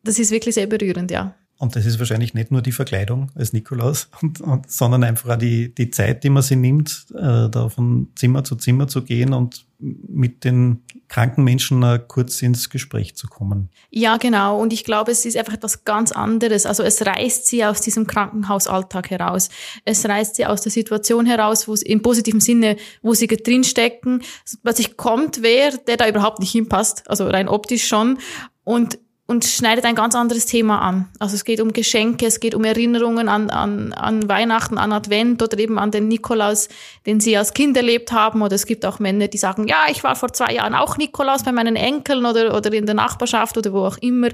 das 0.08 0.20
ist 0.20 0.32
wirklich 0.32 0.56
sehr 0.56 0.68
berührend, 0.68 1.12
ja. 1.12 1.36
Und 1.60 1.76
das 1.76 1.88
ist 1.88 1.98
wahrscheinlich 1.98 2.36
nicht 2.36 2.52
nur 2.52 2.62
die 2.62 2.72
Verkleidung 2.72 3.32
als 3.34 3.52
Nikolaus, 3.52 4.10
und, 4.22 4.42
und, 4.42 4.70
sondern 4.72 5.04
einfach 5.04 5.32
auch 5.32 5.38
die, 5.38 5.74
die 5.74 5.90
Zeit, 5.90 6.24
die 6.24 6.30
man 6.30 6.44
sich 6.44 6.58
nimmt, 6.58 7.08
äh, 7.16 7.50
da 7.50 7.70
von 7.70 8.10
Zimmer 8.16 8.44
zu 8.44 8.56
Zimmer 8.56 8.88
zu 8.88 9.04
gehen 9.04 9.34
und 9.34 9.66
mit 9.80 10.44
den 10.44 10.84
kranken 11.08 11.44
Menschen 11.44 11.84
äh, 11.84 12.00
kurz 12.08 12.42
ins 12.42 12.70
Gespräch 12.70 13.16
zu 13.16 13.28
kommen. 13.28 13.70
Ja, 13.92 14.18
genau. 14.18 14.60
Und 14.60 14.74
ich 14.74 14.84
glaube, 14.84 15.12
es 15.12 15.24
ist 15.24 15.38
einfach 15.38 15.54
etwas 15.54 15.84
ganz 15.86 16.12
anderes. 16.12 16.66
Also 16.66 16.82
es 16.82 17.06
reißt 17.06 17.46
sie 17.46 17.64
aus 17.64 17.82
diesem 17.82 18.08
Krankenhausalltag 18.08 19.12
heraus. 19.12 19.50
Es 19.86 20.04
reißt 20.06 20.36
sie 20.36 20.48
aus 20.48 20.62
der 20.62 20.72
Situation 20.72 21.28
heraus, 21.28 21.68
wo 21.68 21.76
sie 21.76 21.86
im 21.86 22.02
positiven 22.02 22.40
Sinne, 22.40 22.76
wo 23.04 23.14
sie 23.14 23.28
drinstecken. 23.28 24.24
Plötzlich 24.64 24.98
kommt 24.98 25.44
wer, 25.44 25.78
der 25.78 25.98
da 25.98 26.10
überhaupt 26.10 26.40
nicht 26.40 26.52
hinpasst, 26.52 27.04
also 27.08 27.28
rein 27.28 27.48
optisch 27.48 27.88
schon. 27.88 28.18
Und 28.64 28.98
und 29.28 29.44
schneidet 29.44 29.84
ein 29.84 29.94
ganz 29.94 30.16
anderes 30.16 30.46
Thema 30.46 30.80
an. 30.82 31.10
Also 31.20 31.36
es 31.36 31.44
geht 31.44 31.60
um 31.60 31.74
Geschenke, 31.74 32.26
es 32.26 32.40
geht 32.40 32.56
um 32.56 32.64
Erinnerungen 32.64 33.28
an, 33.28 33.50
an, 33.50 33.92
an 33.92 34.28
Weihnachten, 34.30 34.78
an 34.78 34.94
Advent 34.94 35.44
oder 35.44 35.60
eben 35.60 35.78
an 35.78 35.92
den 35.92 36.08
Nikolaus, 36.08 36.70
den 37.06 37.20
sie 37.20 37.36
als 37.36 37.54
Kind 37.54 37.76
erlebt 37.76 38.14
haben. 38.14 38.42
Oder 38.42 38.56
es 38.56 38.66
gibt 38.66 38.86
auch 38.86 39.00
Männer, 39.00 39.28
die 39.28 39.38
sagen, 39.38 39.68
ja, 39.68 39.86
ich 39.90 40.02
war 40.06 40.16
vor 40.16 40.32
zwei 40.32 40.54
Jahren 40.54 40.74
auch 40.74 40.98
Nikolaus 40.98 41.44
bei 41.44 41.52
meinen 41.52 41.76
Enkeln 41.76 42.26
oder, 42.26 42.56
oder 42.56 42.72
in 42.72 42.86
der 42.86 42.96
Nachbarschaft 42.96 43.58
oder 43.58 43.74
wo 43.74 43.86
auch 43.86 43.98
immer. 43.98 44.30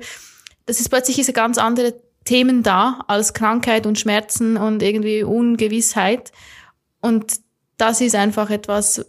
Das 0.67 0.79
ist 0.79 0.89
plötzlich 0.89 1.15
diese 1.15 1.33
ganz 1.33 1.57
andere 1.57 1.95
Themen 2.23 2.61
da 2.61 2.99
als 3.07 3.33
Krankheit 3.33 3.87
und 3.87 3.97
Schmerzen 3.97 4.57
und 4.57 4.83
irgendwie 4.83 5.23
Ungewissheit. 5.23 6.31
Und 7.01 7.39
das 7.77 7.99
ist 7.99 8.13
einfach 8.13 8.51
etwas, 8.51 9.03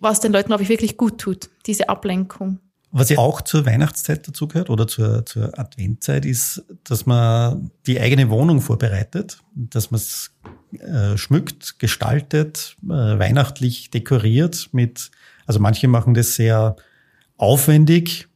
was 0.00 0.20
den 0.20 0.32
Leuten, 0.32 0.48
glaube 0.48 0.62
ich, 0.62 0.68
wirklich 0.68 0.96
gut 0.96 1.20
tut, 1.20 1.50
diese 1.66 1.88
Ablenkung. 1.88 2.60
Was 2.96 3.08
ja 3.08 3.18
auch 3.18 3.40
zur 3.40 3.66
Weihnachtszeit 3.66 4.28
dazugehört 4.28 4.70
oder 4.70 4.86
zur, 4.86 5.26
zur 5.26 5.58
Adventzeit 5.58 6.24
ist, 6.24 6.62
dass 6.84 7.06
man 7.06 7.72
die 7.88 8.00
eigene 8.00 8.30
Wohnung 8.30 8.60
vorbereitet, 8.60 9.40
dass 9.52 9.90
man 9.90 9.98
es 9.98 10.30
äh, 10.78 11.16
schmückt, 11.16 11.80
gestaltet, 11.80 12.76
äh, 12.84 13.18
weihnachtlich 13.18 13.90
dekoriert 13.90 14.68
mit, 14.70 15.10
also 15.44 15.58
manche 15.58 15.88
machen 15.88 16.14
das 16.14 16.36
sehr 16.36 16.76
aufwendig 17.36 18.28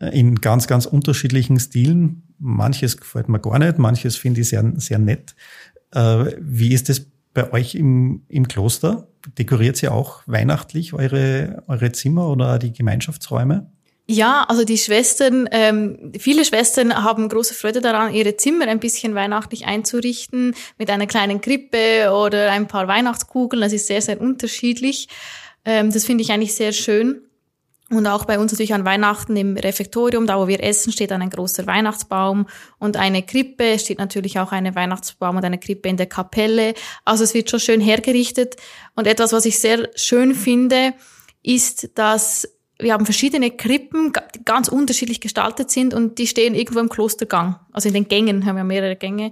äh, 0.00 0.08
in 0.08 0.34
ganz, 0.34 0.66
ganz 0.66 0.84
unterschiedlichen 0.84 1.58
Stilen. 1.58 2.24
Manches 2.38 2.98
gefällt 2.98 3.30
mir 3.30 3.40
gar 3.40 3.58
nicht, 3.58 3.78
manches 3.78 4.16
finde 4.16 4.42
ich 4.42 4.50
sehr, 4.50 4.70
sehr 4.76 4.98
nett. 4.98 5.34
Äh, 5.92 6.26
wie 6.42 6.74
ist 6.74 6.90
das 6.90 7.06
bei 7.32 7.50
euch 7.54 7.74
im, 7.74 8.24
im 8.28 8.48
Kloster? 8.48 9.08
Dekoriert 9.38 9.82
ihr 9.82 9.94
auch 9.94 10.24
weihnachtlich 10.26 10.92
eure, 10.92 11.62
eure 11.68 11.92
Zimmer 11.92 12.28
oder 12.28 12.58
die 12.58 12.74
Gemeinschaftsräume? 12.74 13.70
Ja, 14.06 14.44
also 14.48 14.64
die 14.64 14.76
Schwestern, 14.76 15.48
ähm, 15.50 16.12
viele 16.18 16.44
Schwestern 16.44 17.02
haben 17.02 17.26
große 17.28 17.54
Freude 17.54 17.80
daran, 17.80 18.12
ihre 18.12 18.36
Zimmer 18.36 18.68
ein 18.68 18.78
bisschen 18.78 19.14
weihnachtlich 19.14 19.64
einzurichten, 19.64 20.54
mit 20.76 20.90
einer 20.90 21.06
kleinen 21.06 21.40
Krippe 21.40 22.12
oder 22.12 22.52
ein 22.52 22.68
paar 22.68 22.86
Weihnachtskugeln. 22.86 23.62
Das 23.62 23.72
ist 23.72 23.86
sehr, 23.86 24.02
sehr 24.02 24.20
unterschiedlich. 24.20 25.08
Ähm, 25.64 25.90
das 25.90 26.04
finde 26.04 26.22
ich 26.22 26.32
eigentlich 26.32 26.54
sehr 26.54 26.72
schön. 26.72 27.22
Und 27.90 28.06
auch 28.06 28.26
bei 28.26 28.38
uns 28.38 28.52
natürlich 28.52 28.74
an 28.74 28.84
Weihnachten 28.84 29.36
im 29.36 29.56
Refektorium, 29.56 30.26
da 30.26 30.38
wo 30.38 30.48
wir 30.48 30.62
essen, 30.62 30.92
steht 30.92 31.10
dann 31.10 31.22
ein 31.22 31.30
großer 31.30 31.66
Weihnachtsbaum 31.66 32.46
und 32.78 32.96
eine 32.96 33.22
Krippe, 33.22 33.78
steht 33.78 33.98
natürlich 33.98 34.38
auch 34.38 34.52
eine 34.52 34.74
Weihnachtsbaum 34.74 35.36
und 35.36 35.44
eine 35.44 35.58
Krippe 35.58 35.88
in 35.88 35.96
der 35.96 36.06
Kapelle. 36.06 36.74
Also 37.04 37.24
es 37.24 37.32
wird 37.32 37.50
schon 37.50 37.60
schön 37.60 37.80
hergerichtet. 37.80 38.56
Und 38.96 39.06
etwas, 39.06 39.32
was 39.32 39.44
ich 39.46 39.58
sehr 39.58 39.88
schön 39.96 40.34
finde, 40.34 40.92
ist, 41.42 41.90
dass 41.94 42.48
wir 42.78 42.92
haben 42.92 43.04
verschiedene 43.04 43.50
Krippen, 43.50 44.12
die 44.34 44.44
ganz 44.44 44.68
unterschiedlich 44.68 45.20
gestaltet 45.20 45.70
sind 45.70 45.94
und 45.94 46.18
die 46.18 46.26
stehen 46.26 46.54
irgendwo 46.54 46.80
im 46.80 46.88
Klostergang. 46.88 47.60
Also 47.72 47.88
in 47.88 47.94
den 47.94 48.08
Gängen 48.08 48.46
haben 48.46 48.56
wir 48.56 48.64
mehrere 48.64 48.96
Gänge. 48.96 49.30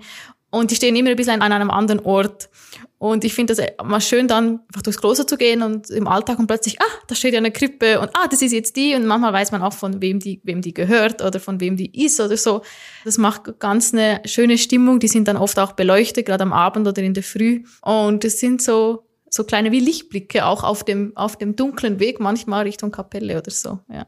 Und 0.50 0.70
die 0.70 0.74
stehen 0.74 0.94
immer 0.94 1.10
ein 1.10 1.16
bisschen 1.16 1.40
an 1.40 1.50
einem 1.50 1.70
anderen 1.70 2.00
Ort. 2.00 2.50
Und 2.98 3.24
ich 3.24 3.34
finde 3.34 3.54
das 3.54 3.66
mal 3.82 4.00
schön, 4.00 4.28
dann 4.28 4.60
einfach 4.68 4.82
durchs 4.82 5.00
Kloster 5.00 5.26
zu 5.26 5.36
gehen 5.36 5.62
und 5.62 5.90
im 5.90 6.06
Alltag 6.06 6.38
und 6.38 6.46
plötzlich, 6.46 6.80
ah, 6.80 6.98
da 7.08 7.14
steht 7.14 7.32
ja 7.32 7.38
eine 7.38 7.50
Krippe 7.50 7.98
und 7.98 8.10
ah, 8.14 8.28
das 8.28 8.42
ist 8.42 8.52
jetzt 8.52 8.76
die. 8.76 8.94
Und 8.94 9.06
manchmal 9.06 9.32
weiß 9.32 9.50
man 9.50 9.62
auch, 9.62 9.72
von 9.72 10.00
wem 10.02 10.20
die, 10.20 10.40
wem 10.44 10.60
die 10.60 10.74
gehört 10.74 11.22
oder 11.22 11.40
von 11.40 11.58
wem 11.58 11.76
die 11.76 12.04
ist 12.04 12.20
oder 12.20 12.36
so. 12.36 12.62
Das 13.04 13.18
macht 13.18 13.58
ganz 13.58 13.92
eine 13.92 14.20
schöne 14.26 14.58
Stimmung. 14.58 15.00
Die 15.00 15.08
sind 15.08 15.26
dann 15.26 15.36
oft 15.36 15.58
auch 15.58 15.72
beleuchtet, 15.72 16.26
gerade 16.26 16.44
am 16.44 16.52
Abend 16.52 16.86
oder 16.86 17.02
in 17.02 17.14
der 17.14 17.24
Früh. 17.24 17.64
Und 17.80 18.24
es 18.24 18.38
sind 18.38 18.62
so 18.62 19.06
so 19.34 19.44
kleine 19.44 19.72
wie 19.72 19.80
Lichtblicke 19.80 20.44
auch 20.44 20.62
auf 20.62 20.84
dem, 20.84 21.16
auf 21.16 21.36
dem 21.36 21.56
dunklen 21.56 21.98
Weg, 21.98 22.20
manchmal 22.20 22.64
Richtung 22.64 22.90
Kapelle 22.90 23.38
oder 23.38 23.50
so, 23.50 23.78
ja. 23.88 24.06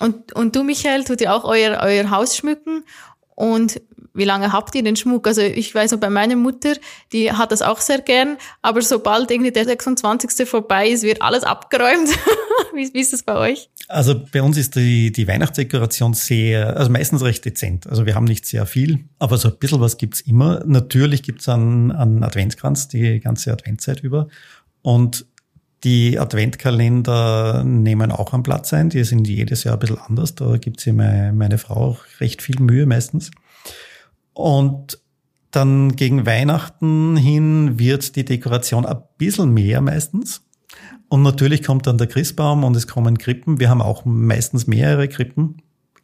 Und, 0.00 0.32
und 0.32 0.54
du, 0.54 0.62
Michael, 0.62 1.04
tut 1.04 1.20
ihr 1.20 1.34
auch 1.34 1.44
euer, 1.44 1.80
euer 1.82 2.10
Haus 2.10 2.36
schmücken 2.36 2.84
und 3.34 3.80
wie 4.14 4.24
lange 4.24 4.52
habt 4.52 4.74
ihr 4.74 4.82
den 4.82 4.96
Schmuck? 4.96 5.26
Also 5.26 5.40
ich 5.42 5.74
weiß 5.74 5.92
noch, 5.92 6.00
bei 6.00 6.10
meiner 6.10 6.36
Mutter, 6.36 6.74
die 7.12 7.32
hat 7.32 7.52
das 7.52 7.62
auch 7.62 7.80
sehr 7.80 8.00
gern, 8.00 8.36
aber 8.62 8.82
sobald 8.82 9.30
irgendwie 9.30 9.52
der 9.52 9.64
26. 9.64 10.48
vorbei 10.48 10.88
ist, 10.88 11.02
wird 11.02 11.22
alles 11.22 11.44
abgeräumt. 11.44 12.08
wie, 12.74 12.92
wie 12.92 13.00
ist 13.00 13.12
das 13.12 13.22
bei 13.22 13.36
euch? 13.36 13.70
Also 13.88 14.20
bei 14.32 14.42
uns 14.42 14.56
ist 14.56 14.76
die, 14.76 15.12
die 15.12 15.28
Weihnachtsdekoration 15.28 16.14
sehr, 16.14 16.76
also 16.76 16.90
meistens 16.90 17.22
recht 17.22 17.44
dezent. 17.44 17.86
Also 17.86 18.06
wir 18.06 18.14
haben 18.14 18.24
nicht 18.24 18.46
sehr 18.46 18.66
viel, 18.66 19.04
aber 19.18 19.38
so 19.38 19.48
ein 19.48 19.58
bisschen 19.58 19.80
was 19.80 19.96
gibt's 19.96 20.20
immer. 20.20 20.62
Natürlich 20.66 21.22
gibt's 21.22 21.48
einen, 21.48 21.92
einen 21.92 22.22
Adventskranz 22.22 22.88
die 22.88 23.20
ganze 23.20 23.52
Adventzeit 23.52 24.00
über. 24.00 24.28
Und 24.82 25.26
die 25.84 26.18
Adventkalender 26.18 27.62
nehmen 27.64 28.10
auch 28.10 28.32
einen 28.32 28.42
Platz 28.42 28.72
ein. 28.72 28.90
Die 28.90 29.04
sind 29.04 29.28
jedes 29.28 29.64
Jahr 29.64 29.74
ein 29.74 29.80
bisschen 29.80 29.98
anders. 29.98 30.34
Da 30.34 30.56
gibt 30.56 30.80
sich 30.80 30.92
meine, 30.92 31.32
meine 31.32 31.58
Frau 31.58 31.74
auch 31.74 32.00
recht 32.20 32.42
viel 32.42 32.60
Mühe 32.60 32.84
meistens. 32.86 33.30
Und 34.38 35.00
dann 35.50 35.96
gegen 35.96 36.24
Weihnachten 36.24 37.16
hin 37.16 37.76
wird 37.76 38.14
die 38.14 38.24
Dekoration 38.24 38.86
ein 38.86 39.02
bisschen 39.16 39.52
mehr 39.52 39.80
meistens. 39.80 40.42
Und 41.08 41.22
natürlich 41.22 41.64
kommt 41.64 41.88
dann 41.88 41.98
der 41.98 42.06
Christbaum 42.06 42.62
und 42.62 42.76
es 42.76 42.86
kommen 42.86 43.18
Krippen. 43.18 43.58
Wir 43.58 43.68
haben 43.68 43.82
auch 43.82 44.04
meistens 44.04 44.68
mehrere 44.68 45.08
Krippen. 45.08 45.56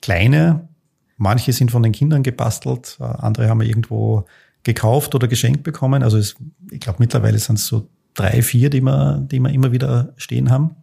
Kleine. 0.03 0.69
Manche 1.17 1.53
sind 1.53 1.71
von 1.71 1.85
den 1.85 1.93
Kindern 1.93 2.25
gebastelt. 2.25 2.97
Andere 2.99 3.49
haben 3.49 3.61
wir 3.61 3.69
irgendwo 3.69 4.25
gekauft 4.65 5.15
oder 5.15 5.29
geschenkt 5.29 5.63
bekommen. 5.63 6.03
Also 6.03 6.19
es, 6.19 6.35
ich 6.73 6.81
glaube 6.81 6.97
mittlerweile 6.99 7.39
sind 7.39 7.61
es 7.61 7.69
so 7.69 7.89
drei, 8.15 8.43
vier, 8.43 8.69
die 8.69 8.81
wir, 8.81 9.25
die 9.31 9.39
wir 9.39 9.51
immer 9.51 9.71
wieder 9.71 10.13
stehen 10.17 10.51
haben. 10.51 10.75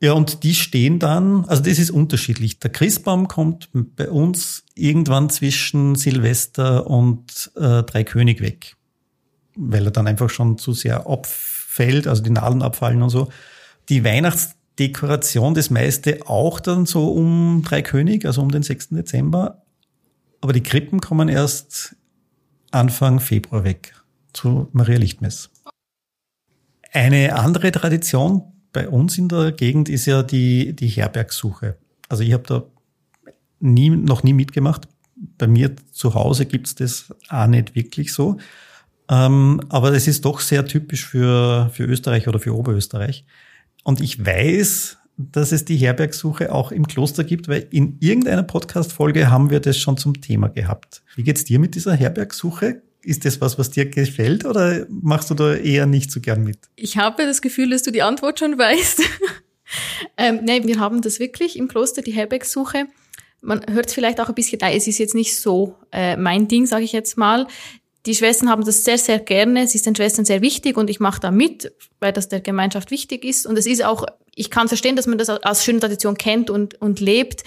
Ja, 0.00 0.12
und 0.12 0.44
die 0.44 0.54
stehen 0.54 1.00
dann, 1.00 1.44
also 1.46 1.62
das 1.62 1.78
ist 1.78 1.90
unterschiedlich. 1.90 2.60
Der 2.60 2.70
Christbaum 2.70 3.26
kommt 3.26 3.68
bei 3.72 4.08
uns 4.08 4.64
irgendwann 4.74 5.28
zwischen 5.28 5.96
Silvester 5.96 6.86
und 6.86 7.50
äh, 7.56 7.82
Dreikönig 7.82 8.40
weg, 8.40 8.76
weil 9.56 9.86
er 9.86 9.90
dann 9.90 10.06
einfach 10.06 10.30
schon 10.30 10.56
zu 10.56 10.72
sehr 10.72 11.08
abfällt, 11.08 12.06
also 12.06 12.22
die 12.22 12.30
Nadeln 12.30 12.62
abfallen 12.62 13.02
und 13.02 13.10
so. 13.10 13.28
Die 13.88 14.04
Weihnachtsdekoration, 14.04 15.54
das 15.54 15.70
meiste 15.70 16.20
auch 16.26 16.60
dann 16.60 16.86
so 16.86 17.10
um 17.10 17.62
Dreikönig, 17.64 18.24
also 18.24 18.40
um 18.40 18.52
den 18.52 18.62
6. 18.62 18.90
Dezember. 18.90 19.62
Aber 20.40 20.52
die 20.52 20.62
Krippen 20.62 21.00
kommen 21.00 21.28
erst 21.28 21.96
Anfang 22.70 23.18
Februar 23.18 23.64
weg 23.64 23.94
zu 24.32 24.68
Maria 24.70 24.98
Lichtmess. 24.98 25.50
Eine 26.92 27.34
andere 27.34 27.72
Tradition 27.72 28.52
bei 28.78 28.88
uns 28.88 29.18
in 29.18 29.28
der 29.28 29.50
Gegend 29.50 29.88
ist 29.88 30.06
ja 30.06 30.22
die, 30.22 30.72
die 30.72 30.86
Herbergsuche. 30.86 31.76
Also 32.08 32.22
ich 32.22 32.32
habe 32.32 32.44
da 32.46 32.62
nie, 33.58 33.90
noch 33.90 34.22
nie 34.22 34.32
mitgemacht. 34.32 34.86
Bei 35.36 35.48
mir 35.48 35.74
zu 35.90 36.14
Hause 36.14 36.46
gibt's 36.46 36.76
das 36.76 37.12
auch 37.28 37.48
nicht 37.48 37.74
wirklich 37.74 38.12
so. 38.12 38.36
Ähm, 39.10 39.60
aber 39.68 39.90
es 39.94 40.06
ist 40.06 40.24
doch 40.24 40.38
sehr 40.38 40.64
typisch 40.64 41.04
für, 41.06 41.70
für 41.72 41.86
Österreich 41.86 42.28
oder 42.28 42.38
für 42.38 42.54
Oberösterreich. 42.54 43.24
Und 43.82 44.00
ich 44.00 44.24
weiß, 44.24 44.98
dass 45.16 45.50
es 45.50 45.64
die 45.64 45.76
Herbergsuche 45.76 46.54
auch 46.54 46.70
im 46.70 46.86
Kloster 46.86 47.24
gibt, 47.24 47.48
weil 47.48 47.66
in 47.72 47.96
irgendeiner 47.98 48.44
Podcast-Folge 48.44 49.28
haben 49.28 49.50
wir 49.50 49.58
das 49.58 49.76
schon 49.76 49.96
zum 49.96 50.20
Thema 50.20 50.50
gehabt. 50.50 51.02
Wie 51.16 51.24
geht's 51.24 51.42
dir 51.42 51.58
mit 51.58 51.74
dieser 51.74 51.94
Herbergsuche? 51.94 52.82
Ist 53.02 53.24
das 53.24 53.40
was, 53.40 53.58
was 53.58 53.70
dir 53.70 53.86
gefällt 53.86 54.44
oder 54.44 54.86
machst 54.88 55.30
du 55.30 55.34
da 55.34 55.54
eher 55.54 55.86
nicht 55.86 56.10
so 56.10 56.20
gern 56.20 56.42
mit? 56.42 56.58
Ich 56.76 56.96
habe 56.96 57.24
das 57.24 57.40
Gefühl, 57.42 57.70
dass 57.70 57.82
du 57.82 57.90
die 57.90 58.02
Antwort 58.02 58.38
schon 58.38 58.58
weißt. 58.58 59.02
ähm, 60.16 60.40
nee, 60.42 60.64
wir 60.64 60.80
haben 60.80 61.00
das 61.00 61.20
wirklich 61.20 61.56
im 61.56 61.68
Kloster, 61.68 62.02
die 62.02 62.12
Herbergsuche. 62.12 62.86
Man 63.40 63.64
hört 63.70 63.86
es 63.86 63.94
vielleicht 63.94 64.20
auch 64.20 64.28
ein 64.28 64.34
bisschen, 64.34 64.60
es 64.60 64.88
ist 64.88 64.98
jetzt 64.98 65.14
nicht 65.14 65.38
so 65.38 65.76
äh, 65.92 66.16
mein 66.16 66.48
Ding, 66.48 66.66
sage 66.66 66.84
ich 66.84 66.92
jetzt 66.92 67.16
mal. 67.16 67.46
Die 68.06 68.14
Schwestern 68.14 68.48
haben 68.48 68.64
das 68.64 68.84
sehr, 68.84 68.98
sehr 68.98 69.18
gerne. 69.18 69.62
Es 69.62 69.74
ist 69.74 69.86
den 69.86 69.94
Schwestern 69.94 70.24
sehr 70.24 70.40
wichtig 70.40 70.76
und 70.76 70.90
ich 70.90 70.98
mache 70.98 71.20
da 71.20 71.30
mit, 71.30 71.72
weil 72.00 72.12
das 72.12 72.28
der 72.28 72.40
Gemeinschaft 72.40 72.90
wichtig 72.90 73.24
ist. 73.24 73.46
Und 73.46 73.56
es 73.58 73.66
ist 73.66 73.84
auch, 73.84 74.06
ich 74.34 74.50
kann 74.50 74.66
verstehen, 74.66 74.96
dass 74.96 75.06
man 75.06 75.18
das 75.18 75.28
als 75.28 75.64
schöne 75.64 75.80
Tradition 75.80 76.16
kennt 76.16 76.50
und, 76.50 76.80
und 76.80 77.00
lebt 77.00 77.44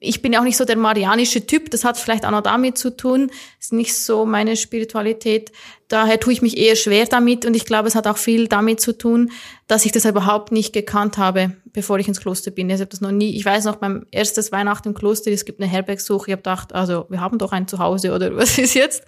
ich 0.00 0.22
bin 0.22 0.32
ja 0.32 0.40
auch 0.40 0.44
nicht 0.44 0.56
so 0.56 0.64
der 0.64 0.76
marianische 0.76 1.44
Typ, 1.46 1.70
das 1.70 1.84
hat 1.84 1.98
vielleicht 1.98 2.24
auch 2.24 2.30
noch 2.30 2.42
damit 2.42 2.78
zu 2.78 2.96
tun, 2.96 3.32
ist 3.58 3.72
nicht 3.72 3.94
so 3.96 4.24
meine 4.26 4.56
Spiritualität. 4.56 5.50
Daher 5.88 6.20
tue 6.20 6.32
ich 6.32 6.42
mich 6.42 6.56
eher 6.56 6.76
schwer 6.76 7.06
damit 7.06 7.44
und 7.44 7.54
ich 7.54 7.64
glaube, 7.64 7.88
es 7.88 7.96
hat 7.96 8.06
auch 8.06 8.16
viel 8.16 8.46
damit 8.46 8.80
zu 8.80 8.96
tun, 8.96 9.32
dass 9.66 9.84
ich 9.84 9.90
das 9.90 10.04
überhaupt 10.04 10.52
nicht 10.52 10.72
gekannt 10.72 11.18
habe, 11.18 11.56
bevor 11.72 11.98
ich 11.98 12.06
ins 12.06 12.20
Kloster 12.20 12.52
bin. 12.52 12.70
Ich 12.70 12.80
habe 12.80 12.86
das 12.86 13.00
noch 13.00 13.10
nie, 13.10 13.36
ich 13.36 13.44
weiß 13.44 13.64
noch 13.64 13.76
beim 13.76 14.06
erstes 14.12 14.52
Weihnachten 14.52 14.88
im 14.88 14.94
Kloster, 14.94 15.32
es 15.32 15.44
gibt 15.44 15.60
eine 15.60 15.70
Herbergsuche, 15.70 16.30
ich 16.30 16.32
habe 16.32 16.42
gedacht, 16.42 16.72
also 16.74 17.06
wir 17.08 17.20
haben 17.20 17.38
doch 17.38 17.50
ein 17.50 17.66
Zuhause 17.66 18.12
oder 18.12 18.36
was 18.36 18.56
ist 18.58 18.74
jetzt? 18.74 19.02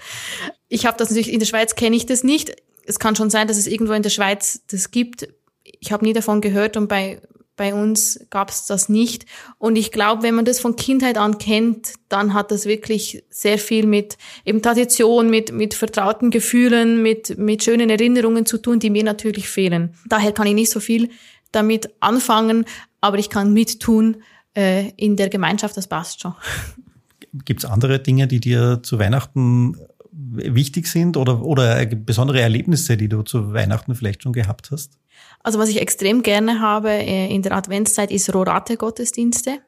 Ich 0.69 0.87
habe 0.87 0.99
das 0.99 1.11
natürlich, 1.11 1.33
in 1.33 1.39
der 1.39 1.47
Schweiz 1.47 1.77
kenne 1.77 1.95
ich 1.95 2.07
das 2.07 2.25
nicht. 2.25 2.57
Es 2.85 2.99
kann 2.99 3.15
schon 3.15 3.31
sein, 3.31 3.47
dass 3.47 3.59
es 3.59 3.69
irgendwo 3.69 3.93
in 3.93 4.03
der 4.03 4.11
Schweiz 4.11 4.63
das 4.69 4.91
gibt. 4.91 5.29
Ich 5.63 5.93
habe 5.93 6.05
nie 6.05 6.15
davon 6.15 6.41
gehört 6.41 6.77
und 6.77 6.89
bei 6.89 7.21
bei 7.61 7.75
uns 7.75 8.19
gab 8.31 8.49
es 8.49 8.65
das 8.65 8.89
nicht. 8.89 9.27
Und 9.59 9.77
ich 9.77 9.93
glaube, 9.93 10.23
wenn 10.23 10.35
man 10.35 10.47
das 10.47 10.61
von 10.61 10.77
Kindheit 10.77 11.19
an 11.19 11.37
kennt, 11.37 11.93
dann 12.09 12.33
hat 12.33 12.51
das 12.51 12.65
wirklich 12.65 13.23
sehr 13.29 13.59
viel 13.59 13.87
mit 13.87 14.17
eben 14.47 14.63
Tradition, 14.63 15.29
mit, 15.29 15.53
mit 15.53 15.75
vertrauten 15.75 16.31
Gefühlen, 16.31 17.03
mit, 17.03 17.37
mit 17.37 17.63
schönen 17.63 17.91
Erinnerungen 17.91 18.47
zu 18.47 18.57
tun, 18.57 18.81
die 18.81 18.89
mir 18.89 19.05
natürlich 19.05 19.47
fehlen. 19.47 19.93
Daher 20.07 20.33
kann 20.33 20.47
ich 20.47 20.55
nicht 20.55 20.71
so 20.71 20.81
viel 20.81 21.11
damit 21.53 21.91
anfangen, 22.01 22.65
aber 23.03 23.19
ich 23.19 23.29
kann 23.29 23.53
mittun 23.53 24.23
äh, 24.57 24.89
in 24.97 25.17
der 25.17 25.29
Gemeinschaft, 25.29 25.77
das 25.77 25.87
passt 25.87 26.23
schon. 26.23 26.33
Gibt 27.45 27.63
es 27.63 27.71
andere 27.71 27.99
Dinge, 27.99 28.27
die 28.27 28.41
dir 28.41 28.81
zu 28.83 28.99
Weihnachten 28.99 29.77
wichtig 30.11 30.87
sind 30.87 31.19
oder, 31.19 31.43
oder 31.43 31.85
besondere 31.85 32.41
Erlebnisse, 32.41 32.97
die 32.97 33.11
du 33.11 33.21
zu 33.21 33.53
Weihnachten 33.53 33.95
vielleicht 33.95 34.23
schon 34.23 34.33
gehabt 34.33 34.71
hast? 34.71 35.00
Also 35.43 35.59
was 35.59 35.69
ich 35.69 35.81
extrem 35.81 36.23
gerne 36.23 36.61
habe 36.61 36.91
äh, 36.91 37.33
in 37.33 37.43
der 37.43 37.53
Adventszeit 37.53 38.11
ist 38.11 38.33
Rorate-Gottesdienste. 38.35 39.59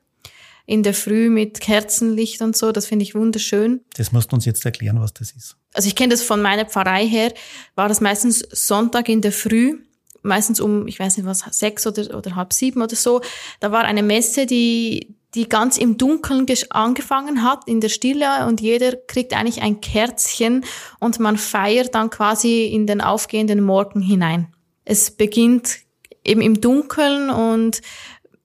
In 0.65 0.83
der 0.83 0.95
Früh 0.95 1.29
mit 1.29 1.61
Kerzenlicht 1.61 2.41
und 2.41 2.57
so, 2.57 2.71
das 2.71 2.87
finde 2.87 3.03
ich 3.03 3.15
wunderschön. 3.15 3.81
Das 3.97 4.13
musst 4.13 4.31
du 4.31 4.37
uns 4.37 4.45
jetzt 4.45 4.65
erklären, 4.65 5.01
was 5.01 5.13
das 5.13 5.33
ist. 5.33 5.57
Also 5.75 5.89
ich 5.89 5.97
kenne 5.97 6.13
das 6.13 6.23
von 6.23 6.41
meiner 6.41 6.67
Pfarrei 6.67 7.07
her, 7.07 7.33
war 7.75 7.89
das 7.89 8.01
meistens 8.01 8.41
Sonntag 8.51 9.09
in 9.09 9.23
der 9.23 9.33
Früh, 9.33 9.81
meistens 10.23 10.61
um, 10.61 10.87
ich 10.87 11.01
weiß 11.01 11.17
nicht 11.17 11.27
was, 11.27 11.41
sechs 11.51 11.87
oder, 11.87 12.17
oder 12.17 12.37
halb 12.37 12.53
sieben 12.53 12.81
oder 12.83 12.95
so. 12.95 13.23
Da 13.59 13.73
war 13.73 13.85
eine 13.85 14.03
Messe, 14.05 14.47
die, 14.47 15.17
die 15.35 15.49
ganz 15.49 15.79
im 15.79 15.97
Dunkeln 15.99 16.47
angefangen 16.71 17.43
hat, 17.43 17.67
in 17.67 17.81
der 17.81 17.89
Stille 17.89 18.47
und 18.47 18.61
jeder 18.61 18.95
kriegt 18.95 19.35
eigentlich 19.35 19.63
ein 19.63 19.81
Kerzchen 19.81 20.65
und 21.01 21.19
man 21.19 21.39
feiert 21.39 21.95
dann 21.95 22.11
quasi 22.11 22.67
in 22.67 22.87
den 22.87 23.01
aufgehenden 23.01 23.63
Morgen 23.63 24.01
hinein. 24.01 24.55
Es 24.85 25.11
beginnt 25.11 25.79
eben 26.25 26.41
im 26.41 26.61
Dunkeln 26.61 27.31
und 27.31 27.83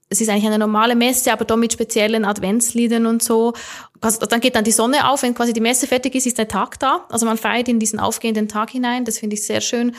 es 0.09 0.21
ist 0.21 0.29
eigentlich 0.29 0.45
eine 0.45 0.59
normale 0.59 0.95
Messe, 0.95 1.33
aber 1.33 1.43
da 1.43 1.55
mit 1.55 1.73
speziellen 1.73 2.23
Adventsliedern 2.23 3.05
und 3.05 3.21
so. 3.21 3.53
Dann 3.99 4.39
geht 4.39 4.55
dann 4.55 4.63
die 4.63 4.71
Sonne 4.71 5.09
auf, 5.09 5.23
wenn 5.23 5.33
quasi 5.33 5.53
die 5.53 5.59
Messe 5.59 5.87
fertig 5.87 6.15
ist, 6.15 6.25
ist 6.25 6.37
der 6.37 6.47
Tag 6.47 6.79
da. 6.79 7.05
Also 7.09 7.25
man 7.25 7.37
feiert 7.37 7.67
in 7.67 7.79
diesen 7.79 7.99
aufgehenden 7.99 8.47
Tag 8.47 8.69
hinein, 8.69 9.05
das 9.05 9.19
finde 9.19 9.35
ich 9.35 9.45
sehr 9.45 9.59
schön. 9.59 9.95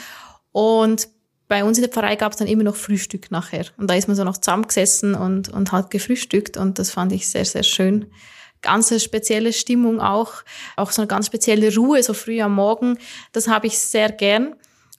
Und 0.52 1.08
bei 1.46 1.64
uns 1.64 1.78
in 1.78 1.82
der 1.82 1.90
Pfarrei 1.90 2.16
gab 2.16 2.32
es 2.32 2.38
dann 2.38 2.48
immer 2.48 2.62
noch 2.62 2.76
Frühstück 2.76 3.30
nachher. 3.30 3.66
Und 3.76 3.90
da 3.90 3.94
ist 3.94 4.06
man 4.06 4.16
so 4.16 4.24
noch 4.24 4.38
zusammengesessen 4.38 5.14
und, 5.14 5.48
und 5.48 5.72
hat 5.72 5.90
gefrühstückt 5.90 6.56
und 6.56 6.78
das 6.78 6.90
fand 6.90 7.12
ich 7.12 7.28
sehr, 7.28 7.44
sehr 7.44 7.62
schön. 7.62 8.10
Ganz 8.60 8.90
eine 8.90 9.00
spezielle 9.00 9.52
Stimmung 9.52 10.00
auch, 10.00 10.42
auch 10.76 10.90
so 10.90 11.02
eine 11.02 11.06
ganz 11.06 11.26
spezielle 11.26 11.74
Ruhe, 11.74 12.02
so 12.02 12.12
früh 12.12 12.40
am 12.40 12.54
Morgen. 12.54 12.98
Das 13.32 13.48
habe 13.48 13.66
ich 13.66 13.78
sehr 13.78 14.10
gern. 14.10 14.56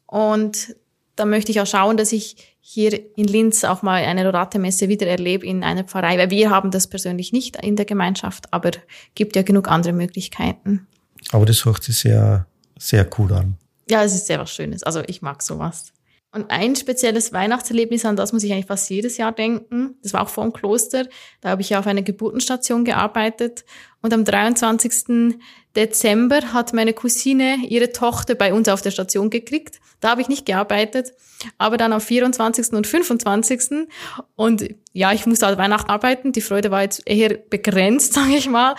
Und 0.08 0.76
da 1.20 1.26
möchte 1.26 1.52
ich 1.52 1.60
auch 1.60 1.68
schauen, 1.68 1.98
dass 1.98 2.14
ich 2.14 2.56
hier 2.62 2.98
in 3.18 3.26
Linz 3.26 3.64
auch 3.64 3.82
mal 3.82 4.04
eine 4.04 4.24
Lorate-Messe 4.24 4.88
wieder 4.88 5.08
erlebe 5.08 5.46
in 5.46 5.64
einer 5.64 5.84
Pfarrei, 5.84 6.18
weil 6.18 6.30
wir 6.30 6.50
haben 6.50 6.72
das 6.72 6.88
persönlich 6.88 7.34
nicht 7.34 7.58
in 7.64 7.76
der 7.76 7.86
Gemeinschaft, 7.86 8.54
aber 8.54 8.72
gibt 9.16 9.36
ja 9.36 9.42
genug 9.42 9.68
andere 9.70 9.94
Möglichkeiten. 9.94 10.88
Aber 11.32 11.46
das 11.46 11.66
hört 11.66 11.84
sich 11.84 11.98
sehr, 11.98 12.48
sehr 12.78 13.08
cool 13.18 13.34
an. 13.34 13.58
Ja, 13.90 14.04
es 14.04 14.14
ist 14.14 14.28
sehr 14.28 14.40
was 14.40 14.54
Schönes. 14.54 14.84
Also 14.84 15.02
ich 15.08 15.22
mag 15.22 15.42
sowas. 15.42 15.92
Und 16.32 16.52
ein 16.52 16.76
spezielles 16.76 17.34
Weihnachtserlebnis, 17.34 18.06
an 18.06 18.16
das 18.16 18.34
muss 18.34 18.44
ich 18.44 18.54
eigentlich 18.54 18.68
fast 18.68 18.90
jedes 18.90 19.18
Jahr 19.18 19.32
denken. 19.32 19.96
Das 20.04 20.14
war 20.14 20.22
auch 20.22 20.30
vor 20.30 20.44
dem 20.44 20.54
Kloster. 20.54 21.08
Da 21.42 21.50
habe 21.50 21.62
ich 21.62 21.72
ja 21.72 21.80
auf 21.80 21.88
einer 21.88 22.04
Geburtenstation 22.04 22.86
gearbeitet. 22.86 23.66
Und 24.02 24.14
am 24.14 24.24
23. 24.24 25.40
Dezember 25.76 26.54
hat 26.54 26.74
meine 26.74 26.94
Cousine 26.94 27.58
ihre 27.68 27.92
Tochter 27.92 28.36
bei 28.36 28.54
uns 28.54 28.68
auf 28.68 28.82
der 28.82 28.92
Station 28.92 29.30
gekriegt. 29.30 29.80
Da 30.00 30.10
habe 30.10 30.22
ich 30.22 30.28
nicht 30.28 30.46
gearbeitet. 30.46 31.14
Aber 31.58 31.78
dann 31.78 31.94
am 31.94 32.02
24. 32.02 32.74
und 32.74 32.88
25. 32.88 33.88
Und 34.36 34.76
ja, 34.94 35.14
ich 35.14 35.26
musste 35.26 35.46
halt 35.46 35.58
Weihnachten 35.58 35.90
arbeiten. 35.90 36.32
Die 36.32 36.42
Freude 36.42 36.72
war 36.72 36.82
jetzt 36.82 37.04
eher 37.06 37.38
begrenzt, 37.38 38.14
sage 38.16 38.36
ich 38.36 38.50
mal. 38.50 38.76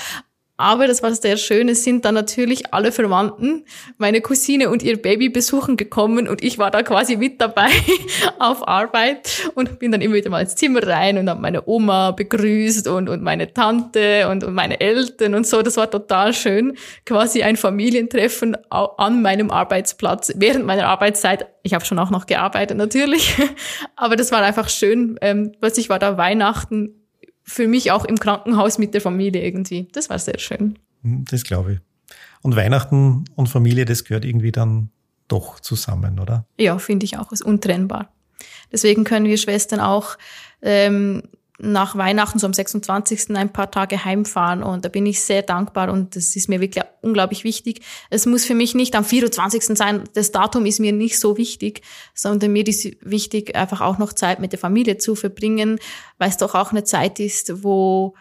Aber 0.61 0.87
das 0.87 1.03
war 1.03 1.15
sehr 1.15 1.39
schön. 1.39 1.71
Es 1.71 1.85
sind 1.85 2.05
dann 2.05 2.15
natürlich 2.15 2.75
alle 2.75 2.93
Verwandten, 2.93 3.65
meine 3.97 4.21
Cousine 4.21 4.69
und 4.69 4.83
ihr 4.83 5.01
Baby 5.01 5.31
besuchen 5.31 5.79
gekommen 5.79 6.29
und 6.29 6.45
ich 6.45 6.59
war 6.59 6.71
da 6.71 6.83
quasi 6.83 7.17
mit 7.17 7.41
dabei 7.41 7.71
auf 8.39 8.69
Arbeit 8.69 9.51
und 9.55 9.79
bin 9.79 9.91
dann 9.91 10.03
immer 10.03 10.17
wieder 10.17 10.29
mal 10.29 10.43
ins 10.43 10.57
Zimmer 10.57 10.87
rein 10.87 11.17
und 11.17 11.31
habe 11.31 11.41
meine 11.41 11.67
Oma 11.67 12.11
begrüßt 12.11 12.89
und, 12.89 13.09
und 13.09 13.23
meine 13.23 13.55
Tante 13.55 14.29
und, 14.29 14.45
und 14.45 14.53
meine 14.53 14.81
Eltern 14.81 15.35
und 15.35 15.47
so. 15.47 15.63
Das 15.63 15.79
war 15.79 15.91
total 15.91 16.35
schön. 16.35 16.77
Quasi 17.07 17.43
ein 17.43 17.57
Familientreffen 17.57 18.55
an 18.69 19.23
meinem 19.23 19.51
Arbeitsplatz 19.51 20.31
während 20.37 20.67
meiner 20.67 20.89
Arbeitszeit. 20.89 21.47
Ich 21.63 21.73
habe 21.73 21.87
schon 21.87 21.99
auch 21.99 22.11
noch 22.11 22.27
gearbeitet 22.27 22.77
natürlich, 22.77 23.35
aber 23.97 24.15
das 24.15 24.31
war 24.31 24.43
einfach 24.43 24.69
schön. 24.69 25.19
Ähm, 25.23 25.53
plötzlich 25.59 25.89
war 25.89 25.99
da 25.99 26.19
Weihnachten 26.19 27.00
für 27.51 27.67
mich 27.67 27.91
auch 27.91 28.05
im 28.05 28.19
Krankenhaus 28.19 28.79
mit 28.79 28.95
der 28.95 29.01
Familie 29.01 29.45
irgendwie. 29.45 29.89
Das 29.93 30.09
war 30.09 30.19
sehr 30.19 30.39
schön. 30.39 30.79
Hm, 31.03 31.25
das 31.29 31.43
glaube 31.43 31.73
ich. 31.75 31.79
Und 32.43 32.57
Weihnachten 32.57 33.25
und 33.35 33.49
Familie, 33.49 33.85
das 33.85 34.05
gehört 34.05 34.25
irgendwie 34.25 34.53
dann 34.53 34.91
doch 35.27 35.61
zusammen, 35.61 36.21
oder? 36.21 36.47
Ja, 36.59 36.79
finde 36.79 37.05
ich 37.05 37.19
auch, 37.19 37.33
ist 37.33 37.43
untrennbar. 37.43 38.13
Deswegen 38.73 39.05
können 39.05 39.27
wir 39.27 39.37
Schwestern 39.37 39.81
auch 39.81 40.17
ähm, 40.63 41.25
nach 41.63 41.97
Weihnachten, 41.97 42.39
so 42.39 42.47
am 42.47 42.55
26. 42.55 43.37
ein 43.37 43.53
paar 43.53 43.71
Tage 43.71 44.05
heimfahren 44.05 44.63
und 44.63 44.85
da 44.85 44.89
bin 44.89 45.07
ich 45.07 45.21
sehr 45.21 45.43
dankbar 45.43 45.91
und 45.91 46.17
das 46.17 46.35
ist 46.37 46.49
mir 46.49 46.61
wirklich 46.61 46.85
unglaublich 47.03 47.45
wichtig. 47.45 47.83
Es 48.09 48.27
muss 48.27 48.45
für 48.45 48.55
mich 48.55 48.75
nicht 48.75 48.95
am 48.95 49.05
24. 49.05 49.65
sein, 49.77 50.05
das 50.15 50.33
Datum 50.33 50.67
ist 50.67 50.81
mir 50.81 50.93
nicht 50.93 51.19
so 51.19 51.37
wichtig, 51.37 51.83
sondern 52.15 52.53
mir 52.53 52.67
ist 52.67 52.89
wichtig, 53.03 53.55
einfach 53.55 53.81
auch 53.81 53.99
noch 53.99 54.13
Zeit 54.13 54.41
mit 54.41 54.53
der 54.53 54.59
Familie 54.59 54.99
zu 54.99 55.15
verbringen, 55.15 55.79
weil 56.19 56.31
es 56.31 56.39
doch 56.39 56.55
auch 56.55 56.73
eine 56.73 56.85
Zeit 56.85 57.21
ist, 57.21 57.63
wo 57.63 58.15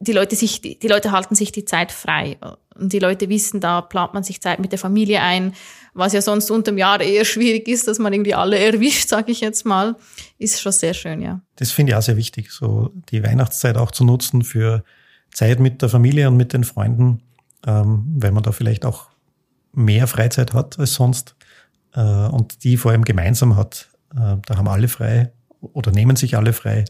die 0.00 0.12
Leute 0.12 0.36
sich, 0.36 0.60
die, 0.60 0.78
Leute 0.86 1.10
halten 1.12 1.34
sich 1.34 1.52
die 1.52 1.64
Zeit 1.64 1.92
frei 1.92 2.38
und 2.78 2.92
die 2.92 2.98
Leute 2.98 3.28
wissen, 3.28 3.60
da 3.60 3.80
plant 3.80 4.14
man 4.14 4.22
sich 4.22 4.40
Zeit 4.40 4.58
mit 4.58 4.72
der 4.72 4.78
Familie 4.78 5.20
ein 5.20 5.52
was 5.98 6.12
ja 6.12 6.22
sonst 6.22 6.50
unterm 6.50 6.78
Jahr 6.78 7.00
eher 7.00 7.24
schwierig 7.24 7.66
ist, 7.68 7.88
dass 7.88 7.98
man 7.98 8.12
irgendwie 8.12 8.34
alle 8.34 8.58
erwischt, 8.72 9.08
sage 9.08 9.32
ich 9.32 9.40
jetzt 9.40 9.66
mal, 9.66 9.96
ist 10.38 10.60
schon 10.60 10.72
sehr 10.72 10.94
schön, 10.94 11.20
ja. 11.20 11.40
Das 11.56 11.72
finde 11.72 11.92
ich 11.92 11.96
auch 11.96 12.02
sehr 12.02 12.16
wichtig, 12.16 12.52
so 12.52 12.92
die 13.10 13.22
Weihnachtszeit 13.22 13.76
auch 13.76 13.90
zu 13.90 14.04
nutzen 14.04 14.42
für 14.42 14.84
Zeit 15.32 15.60
mit 15.60 15.82
der 15.82 15.88
Familie 15.88 16.28
und 16.28 16.36
mit 16.36 16.52
den 16.52 16.64
Freunden, 16.64 17.22
ähm, 17.66 18.14
weil 18.16 18.30
man 18.30 18.42
da 18.42 18.52
vielleicht 18.52 18.84
auch 18.84 19.08
mehr 19.72 20.06
Freizeit 20.06 20.54
hat 20.54 20.78
als 20.78 20.94
sonst 20.94 21.34
äh, 21.94 22.00
und 22.00 22.64
die 22.64 22.76
vor 22.76 22.92
allem 22.92 23.04
gemeinsam 23.04 23.56
hat. 23.56 23.88
Äh, 24.14 24.36
da 24.46 24.56
haben 24.56 24.68
alle 24.68 24.88
frei 24.88 25.32
oder 25.60 25.90
nehmen 25.90 26.16
sich 26.16 26.36
alle 26.36 26.52
frei 26.52 26.84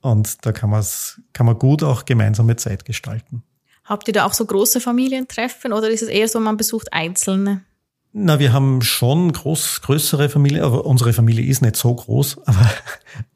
und 0.00 0.44
da 0.46 0.52
kann, 0.52 0.70
man's, 0.70 1.20
kann 1.32 1.46
man 1.46 1.58
gut 1.58 1.82
auch 1.82 2.04
gemeinsame 2.04 2.56
Zeit 2.56 2.84
gestalten. 2.84 3.42
Habt 3.88 4.06
ihr 4.06 4.12
da 4.12 4.26
auch 4.26 4.34
so 4.34 4.44
große 4.44 4.80
Familientreffen 4.80 5.72
oder 5.72 5.88
ist 5.88 6.02
es 6.02 6.10
eher 6.10 6.28
so, 6.28 6.40
man 6.40 6.58
besucht 6.58 6.92
einzelne? 6.92 7.62
Na, 8.12 8.38
wir 8.38 8.52
haben 8.52 8.82
schon 8.82 9.32
groß, 9.32 9.80
größere 9.80 10.28
Familie, 10.28 10.62
aber 10.62 10.84
unsere 10.84 11.14
Familie 11.14 11.46
ist 11.46 11.62
nicht 11.62 11.76
so 11.76 11.94
groß, 11.94 12.38
aber 12.46 12.70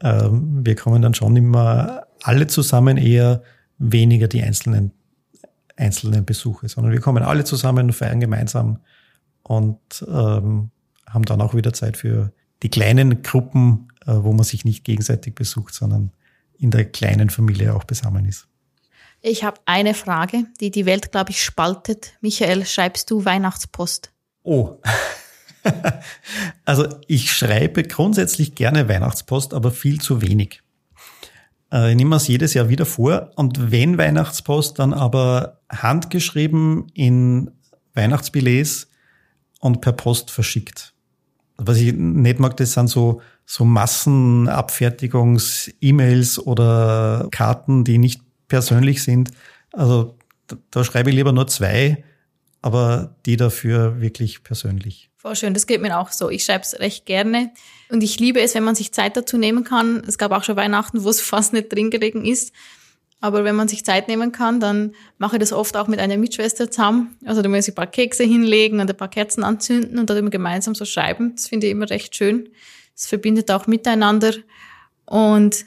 ähm, 0.03 0.61
wir 0.63 0.77
kommen 0.77 1.01
dann 1.01 1.15
schon 1.15 1.37
immer 1.37 2.03
alle 2.23 2.49
zusammen, 2.49 2.99
eher 2.99 3.43
weniger 3.79 4.29
die 4.29 4.43
einzelnen, 4.43 4.93
einzelnen 5.77 6.27
Besuche, 6.27 6.69
sondern 6.69 6.93
wir 6.93 7.01
kommen 7.01 7.23
alle 7.23 7.45
zusammen, 7.45 7.91
feiern 7.91 8.21
gemeinsam 8.21 8.81
und 9.43 10.05
ähm, 10.07 10.71
haben 11.09 11.25
dann 11.25 11.41
auch 11.41 11.55
wieder 11.55 11.73
Zeit 11.73 11.97
für 11.97 12.31
die 12.63 12.69
kleinen 12.69 13.23
Gruppen, 13.23 13.89
äh, 14.07 14.13
wo 14.17 14.33
man 14.33 14.45
sich 14.45 14.67
nicht 14.67 14.85
gegenseitig 14.85 15.35
besucht, 15.35 15.73
sondern 15.73 16.13
in 16.59 16.71
der 16.71 16.85
kleinen 16.85 17.31
Familie 17.31 17.75
auch 17.75 17.85
beisammen 17.85 18.27
ist. 18.27 18.49
Ich 19.25 19.45
habe 19.45 19.61
eine 19.67 19.95
Frage, 19.95 20.47
die 20.61 20.73
die 20.73 20.85
Welt, 20.85 21.13
glaube 21.13 21.31
ich, 21.31 21.45
spaltet. 21.45 22.15
Michael, 22.21 22.67
schreibst 22.67 23.09
du 23.09 23.25
Weihnachtspost? 23.25 24.11
Oh. 24.43 24.79
also 26.65 26.89
ich 27.07 27.33
schreibe 27.33 27.85
grundsätzlich 27.85 28.57
gerne 28.57 28.89
Weihnachtspost, 28.89 29.55
aber 29.55 29.71
viel 29.71 30.01
zu 30.01 30.23
wenig. 30.23 30.61
Äh, 31.73 31.91
ich 31.91 31.97
nehme 31.97 32.17
es 32.17 32.27
jedes 32.27 32.55
Jahr 32.55 32.69
wieder 32.69 32.85
vor 32.85 33.31
und 33.37 33.71
wenn 33.71 33.97
Weihnachtspost, 33.97 34.81
dann 34.81 34.93
aber 34.93 35.61
handgeschrieben 35.71 36.89
in 36.93 37.53
Weihnachtsbillets 37.95 38.89
und 39.61 39.81
per 39.81 39.93
Post 39.93 40.33
verschickt. 40.33 40.95
Was 41.59 41.79
ich 41.79 41.95
nicht 41.95 42.41
mag, 42.41 42.57
das 42.57 42.73
sind 42.73 42.89
so, 42.89 43.21
so 43.47 43.65
Massenabfertigungs-E-Mails 43.65 46.41
oder 46.41 47.29
Karten, 47.31 47.85
die 47.85 47.99
nicht 47.99 48.21
persönlich 48.53 49.03
sind. 49.03 49.31
Also 49.73 50.15
da, 50.47 50.59
da 50.71 50.85
schreibe 50.85 51.09
ich 51.09 51.17
lieber 51.17 51.33
nur 51.33 51.47
zwei, 51.47 52.05
aber 52.61 53.17
die 53.25 53.39
dafür 53.39 54.03
wirklich 54.03 54.45
persönlich. 54.45 55.09
Voll 55.17 55.37
schön, 55.37 55.55
das 55.55 55.67
geht 55.67 55.81
mir 55.81 55.99
auch 55.99 56.13
so. 56.13 56.29
Ich 56.29 56.45
schreibe 56.45 56.63
es 56.63 56.79
recht 56.79 57.07
gerne 57.07 57.51
und 57.89 58.03
ich 58.03 58.21
liebe 58.21 58.43
es, 58.43 58.55
wenn 58.55 58.63
man 58.63 58.75
sich 58.75 58.93
Zeit 58.93 59.17
dazu 59.17 59.39
nehmen 59.39 59.65
kann. 59.65 60.03
Es 60.07 60.19
gab 60.19 60.33
auch 60.33 60.45
schon 60.45 60.57
Weihnachten, 60.57 61.03
wo 61.03 61.09
es 61.09 61.21
fast 61.33 61.55
nicht 61.55 61.73
drin 61.73 61.91
gelegen 61.91 62.27
ist. 62.27 62.53
Aber 63.23 63.43
wenn 63.45 63.57
man 63.57 63.69
sich 63.69 63.87
Zeit 63.87 64.07
nehmen 64.07 64.33
kann, 64.33 64.61
dann 64.61 64.95
mache 65.17 65.37
ich 65.37 65.41
das 65.41 65.55
oft 65.55 65.75
auch 65.79 65.89
mit 65.89 65.99
einer 65.99 66.19
Mitschwester 66.19 66.71
zusammen. 66.71 67.17
Also 67.25 67.41
da 67.41 67.49
muss 67.49 67.69
ich 67.69 67.73
ein 67.73 67.77
paar 67.77 67.87
Kekse 67.87 68.25
hinlegen 68.25 68.81
und 68.81 68.91
ein 68.91 68.97
paar 68.97 69.09
Kerzen 69.09 69.45
anzünden 69.45 69.99
und 69.99 70.11
dann 70.11 70.19
immer 70.19 70.29
gemeinsam 70.29 70.75
so 70.75 70.85
schreiben. 70.85 71.37
Das 71.37 71.49
finde 71.49 71.69
ich 71.69 71.73
immer 71.73 71.89
recht 71.89 72.15
schön. 72.15 72.51
Es 72.95 73.07
verbindet 73.07 73.51
auch 73.51 73.67
miteinander. 73.67 74.35
Und 75.07 75.65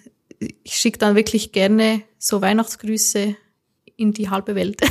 ich 0.63 0.75
schicke 0.75 0.97
dann 0.97 1.15
wirklich 1.15 1.51
gerne 1.51 2.01
so 2.17 2.41
Weihnachtsgrüße 2.41 3.35
in 3.97 4.13
die 4.13 4.29
halbe 4.29 4.55
Welt. 4.55 4.81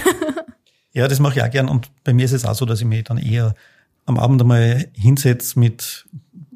ja, 0.93 1.09
das 1.09 1.19
mache 1.19 1.39
ich 1.39 1.45
auch 1.45 1.51
gern. 1.51 1.69
Und 1.69 1.91
bei 2.05 2.13
mir 2.13 2.25
ist 2.25 2.33
es 2.33 2.45
auch 2.45 2.55
so, 2.55 2.65
dass 2.65 2.81
ich 2.81 2.87
mich 2.87 3.05
dann 3.05 3.19
eher 3.19 3.55
am 4.07 4.19
Abend 4.19 4.41
einmal 4.41 4.89
hinsetze 4.95 5.59
mit 5.59 6.07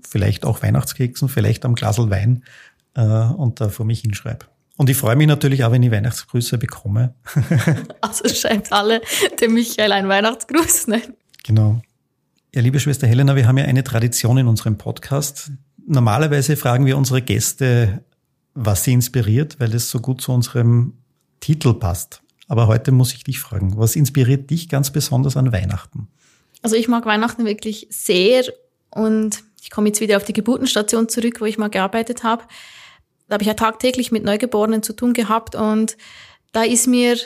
vielleicht 0.07 0.45
auch 0.45 0.63
Weihnachtskeksen, 0.63 1.29
vielleicht 1.29 1.65
am 1.65 1.75
Glasel 1.75 2.11
Wein 2.11 2.45
äh, 2.95 3.03
und 3.03 3.61
da 3.61 3.69
vor 3.69 3.87
mich 3.87 4.01
hinschreibe. 4.01 4.47
Und 4.77 4.89
ich 4.89 4.97
freue 4.97 5.17
mich 5.17 5.27
natürlich 5.27 5.65
auch, 5.65 5.73
wenn 5.73 5.83
ich 5.83 5.91
Weihnachtsgrüße 5.91 6.57
bekomme. 6.57 7.15
also 8.01 8.29
schreibt 8.29 8.73
alle 8.73 9.03
dem 9.41 9.55
Michael 9.55 9.93
ein 9.93 10.09
Weihnachtsgruß, 10.09 10.87
ne? 10.87 11.03
Genau. 11.45 11.83
Ja, 12.55 12.63
liebe 12.63 12.79
Schwester 12.79 13.07
Helena, 13.07 13.35
wir 13.35 13.47
haben 13.47 13.59
ja 13.59 13.65
eine 13.65 13.83
Tradition 13.83 14.39
in 14.39 14.47
unserem 14.47 14.79
Podcast. 14.79 15.51
Normalerweise 15.87 16.57
fragen 16.57 16.87
wir 16.87 16.97
unsere 16.97 17.23
Gäste, 17.23 18.05
was 18.65 18.85
sie 18.85 18.93
inspiriert, 18.93 19.61
weil 19.61 19.75
es 19.75 19.91
so 19.91 20.01
gut 20.01 20.21
zu 20.21 20.33
unserem 20.33 20.95
Titel 21.41 21.75
passt. 21.75 22.23
Aber 22.49 22.67
heute 22.67 22.93
muss 22.93 23.13
ich 23.13 23.25
dich 23.25 23.39
fragen, 23.39 23.77
was 23.77 23.97
inspiriert 23.97 24.51
dich 24.51 24.69
ganz 24.69 24.91
besonders 24.91 25.37
an 25.37 25.53
Weihnachten? 25.53 26.09
Also 26.63 26.77
ich 26.77 26.89
mag 26.89 27.07
Weihnachten 27.07 27.45
wirklich 27.45 27.87
sehr 27.91 28.45
und 28.91 29.43
ich 29.61 29.71
komme 29.71 29.89
jetzt 29.89 30.01
wieder 30.01 30.17
auf 30.17 30.25
die 30.25 30.33
Geburtenstation 30.33 31.09
zurück, 31.09 31.41
wo 31.41 31.45
ich 31.45 31.59
mal 31.59 31.69
gearbeitet 31.69 32.25
habe 32.25 32.45
da 33.29 33.35
habe 33.35 33.43
ich 33.43 33.49
ja 33.49 33.55
tagtäglich 33.55 34.11
mit 34.11 34.25
Neugeborenen 34.25 34.83
zu 34.83 34.95
tun 34.95 35.13
gehabt 35.13 35.55
und 35.55 35.97
da 36.53 36.63
ist 36.63 36.87
mir 36.87 37.19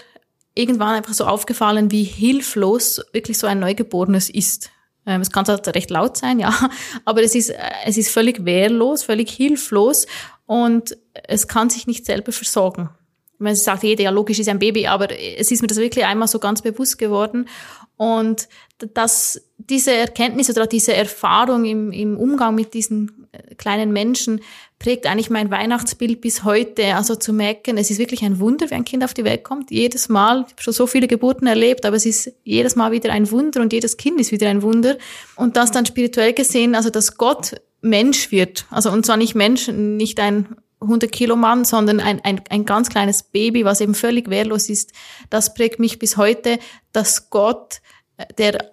irgendwann 0.55 0.97
einfach 0.97 1.15
so 1.15 1.25
aufgefallen, 1.25 1.91
wie 1.91 2.03
hilflos 2.03 3.01
wirklich 3.13 3.39
so 3.39 3.47
ein 3.47 3.61
Neugeborenes 3.61 4.29
ist. 4.29 4.71
Ähm, 5.07 5.21
es 5.21 5.31
kann 5.31 5.45
zwar 5.45 5.61
recht 5.75 5.91
laut 5.91 6.17
sein, 6.17 6.39
ja, 6.39 6.53
aber 7.05 7.23
es 7.23 7.35
ist, 7.35 7.51
äh, 7.51 7.57
es 7.87 7.97
ist 7.97 8.11
völlig 8.11 8.45
wehrlos, 8.45 9.05
völlig 9.05 9.31
hilflos 9.31 10.07
und 10.47 10.97
es 11.13 11.49
kann 11.49 11.71
sich 11.71 11.87
nicht 11.87 12.07
selber 12.07 12.33
versorgen. 12.33 12.91
Man 13.39 13.57
sagt 13.57 13.83
jeder, 13.83 14.05
ja, 14.05 14.11
logisch 14.11 14.39
ist 14.39 14.49
ein 14.49 14.61
Baby, 14.61 14.87
aber 14.87 15.09
es 15.11 15.51
ist 15.51 15.63
mir 15.63 15.69
das 15.69 15.79
wirklich 15.79 16.05
einmal 16.05 16.29
so 16.29 16.39
ganz 16.39 16.63
bewusst 16.63 16.99
geworden. 16.99 17.49
Und 17.97 18.49
dass 18.95 19.41
diese 19.59 19.93
Erkenntnis 19.93 20.51
oder 20.51 20.67
diese 20.67 20.95
Erfahrung 20.95 21.65
im, 21.65 21.93
im 21.93 22.17
Umgang 22.17 22.55
mit 22.55 22.75
diesen 22.75 23.29
äh, 23.33 23.55
kleinen 23.55 23.93
Menschen 23.93 24.41
prägt 24.79 25.07
eigentlich 25.07 25.31
mein 25.31 25.51
Weihnachtsbild 25.51 26.21
bis 26.21 26.45
heute. 26.45 26.95
Also 26.97 27.15
zu 27.15 27.33
merken, 27.33 27.79
es 27.79 27.91
ist 27.91 27.99
wirklich 27.99 28.23
ein 28.23 28.41
Wunder, 28.41 28.71
wie 28.71 28.75
ein 28.75 28.85
Kind 28.85 29.05
auf 29.05 29.15
die 29.15 29.25
Welt 29.25 29.45
kommt. 29.45 29.71
Jedes 29.71 30.09
Mal, 30.09 30.45
ich 30.47 30.53
habe 30.53 30.63
schon 30.63 30.73
so 30.73 30.87
viele 30.87 31.07
Geburten 31.07 31.47
erlebt, 31.47 31.87
aber 31.87 31.97
es 31.97 32.07
ist 32.07 32.33
jedes 32.45 32.77
Mal 32.77 32.91
wieder 32.93 33.13
ein 33.13 33.31
Wunder 33.31 33.61
und 33.61 33.73
jedes 33.73 33.97
Kind 33.97 34.21
ist 34.21 34.33
wieder 34.33 34.49
ein 34.49 34.63
Wunder. 34.63 34.99
Und 35.37 35.57
das 35.57 35.71
dann 35.71 35.87
spirituell 35.87 36.33
gesehen, 36.33 36.75
also 36.75 36.91
dass 36.91 37.17
Gott 37.17 37.55
Mensch 37.83 38.31
wird. 38.31 38.67
Also 38.71 38.91
und 38.91 39.05
zwar 39.05 39.17
nicht 39.17 39.35
Mensch, 39.35 39.69
nicht 39.69 40.19
ein 40.21 40.57
100 40.81 41.13
Kilo 41.13 41.37
Mann, 41.37 41.65
sondern 41.65 42.01
ein, 42.01 42.21
ein, 42.25 42.41
ein 42.51 42.65
ganz 42.65 42.89
kleines 42.89 43.23
Baby, 43.23 43.65
was 43.65 43.81
eben 43.81 43.95
völlig 43.95 44.29
wehrlos 44.31 44.69
ist. 44.69 44.93
Das 45.31 45.55
prägt 45.55 45.79
mich 45.79 45.99
bis 45.99 46.17
heute, 46.17 46.59
dass 46.93 47.31
Gott, 47.31 47.81
äh, 48.17 48.27
der 48.39 48.71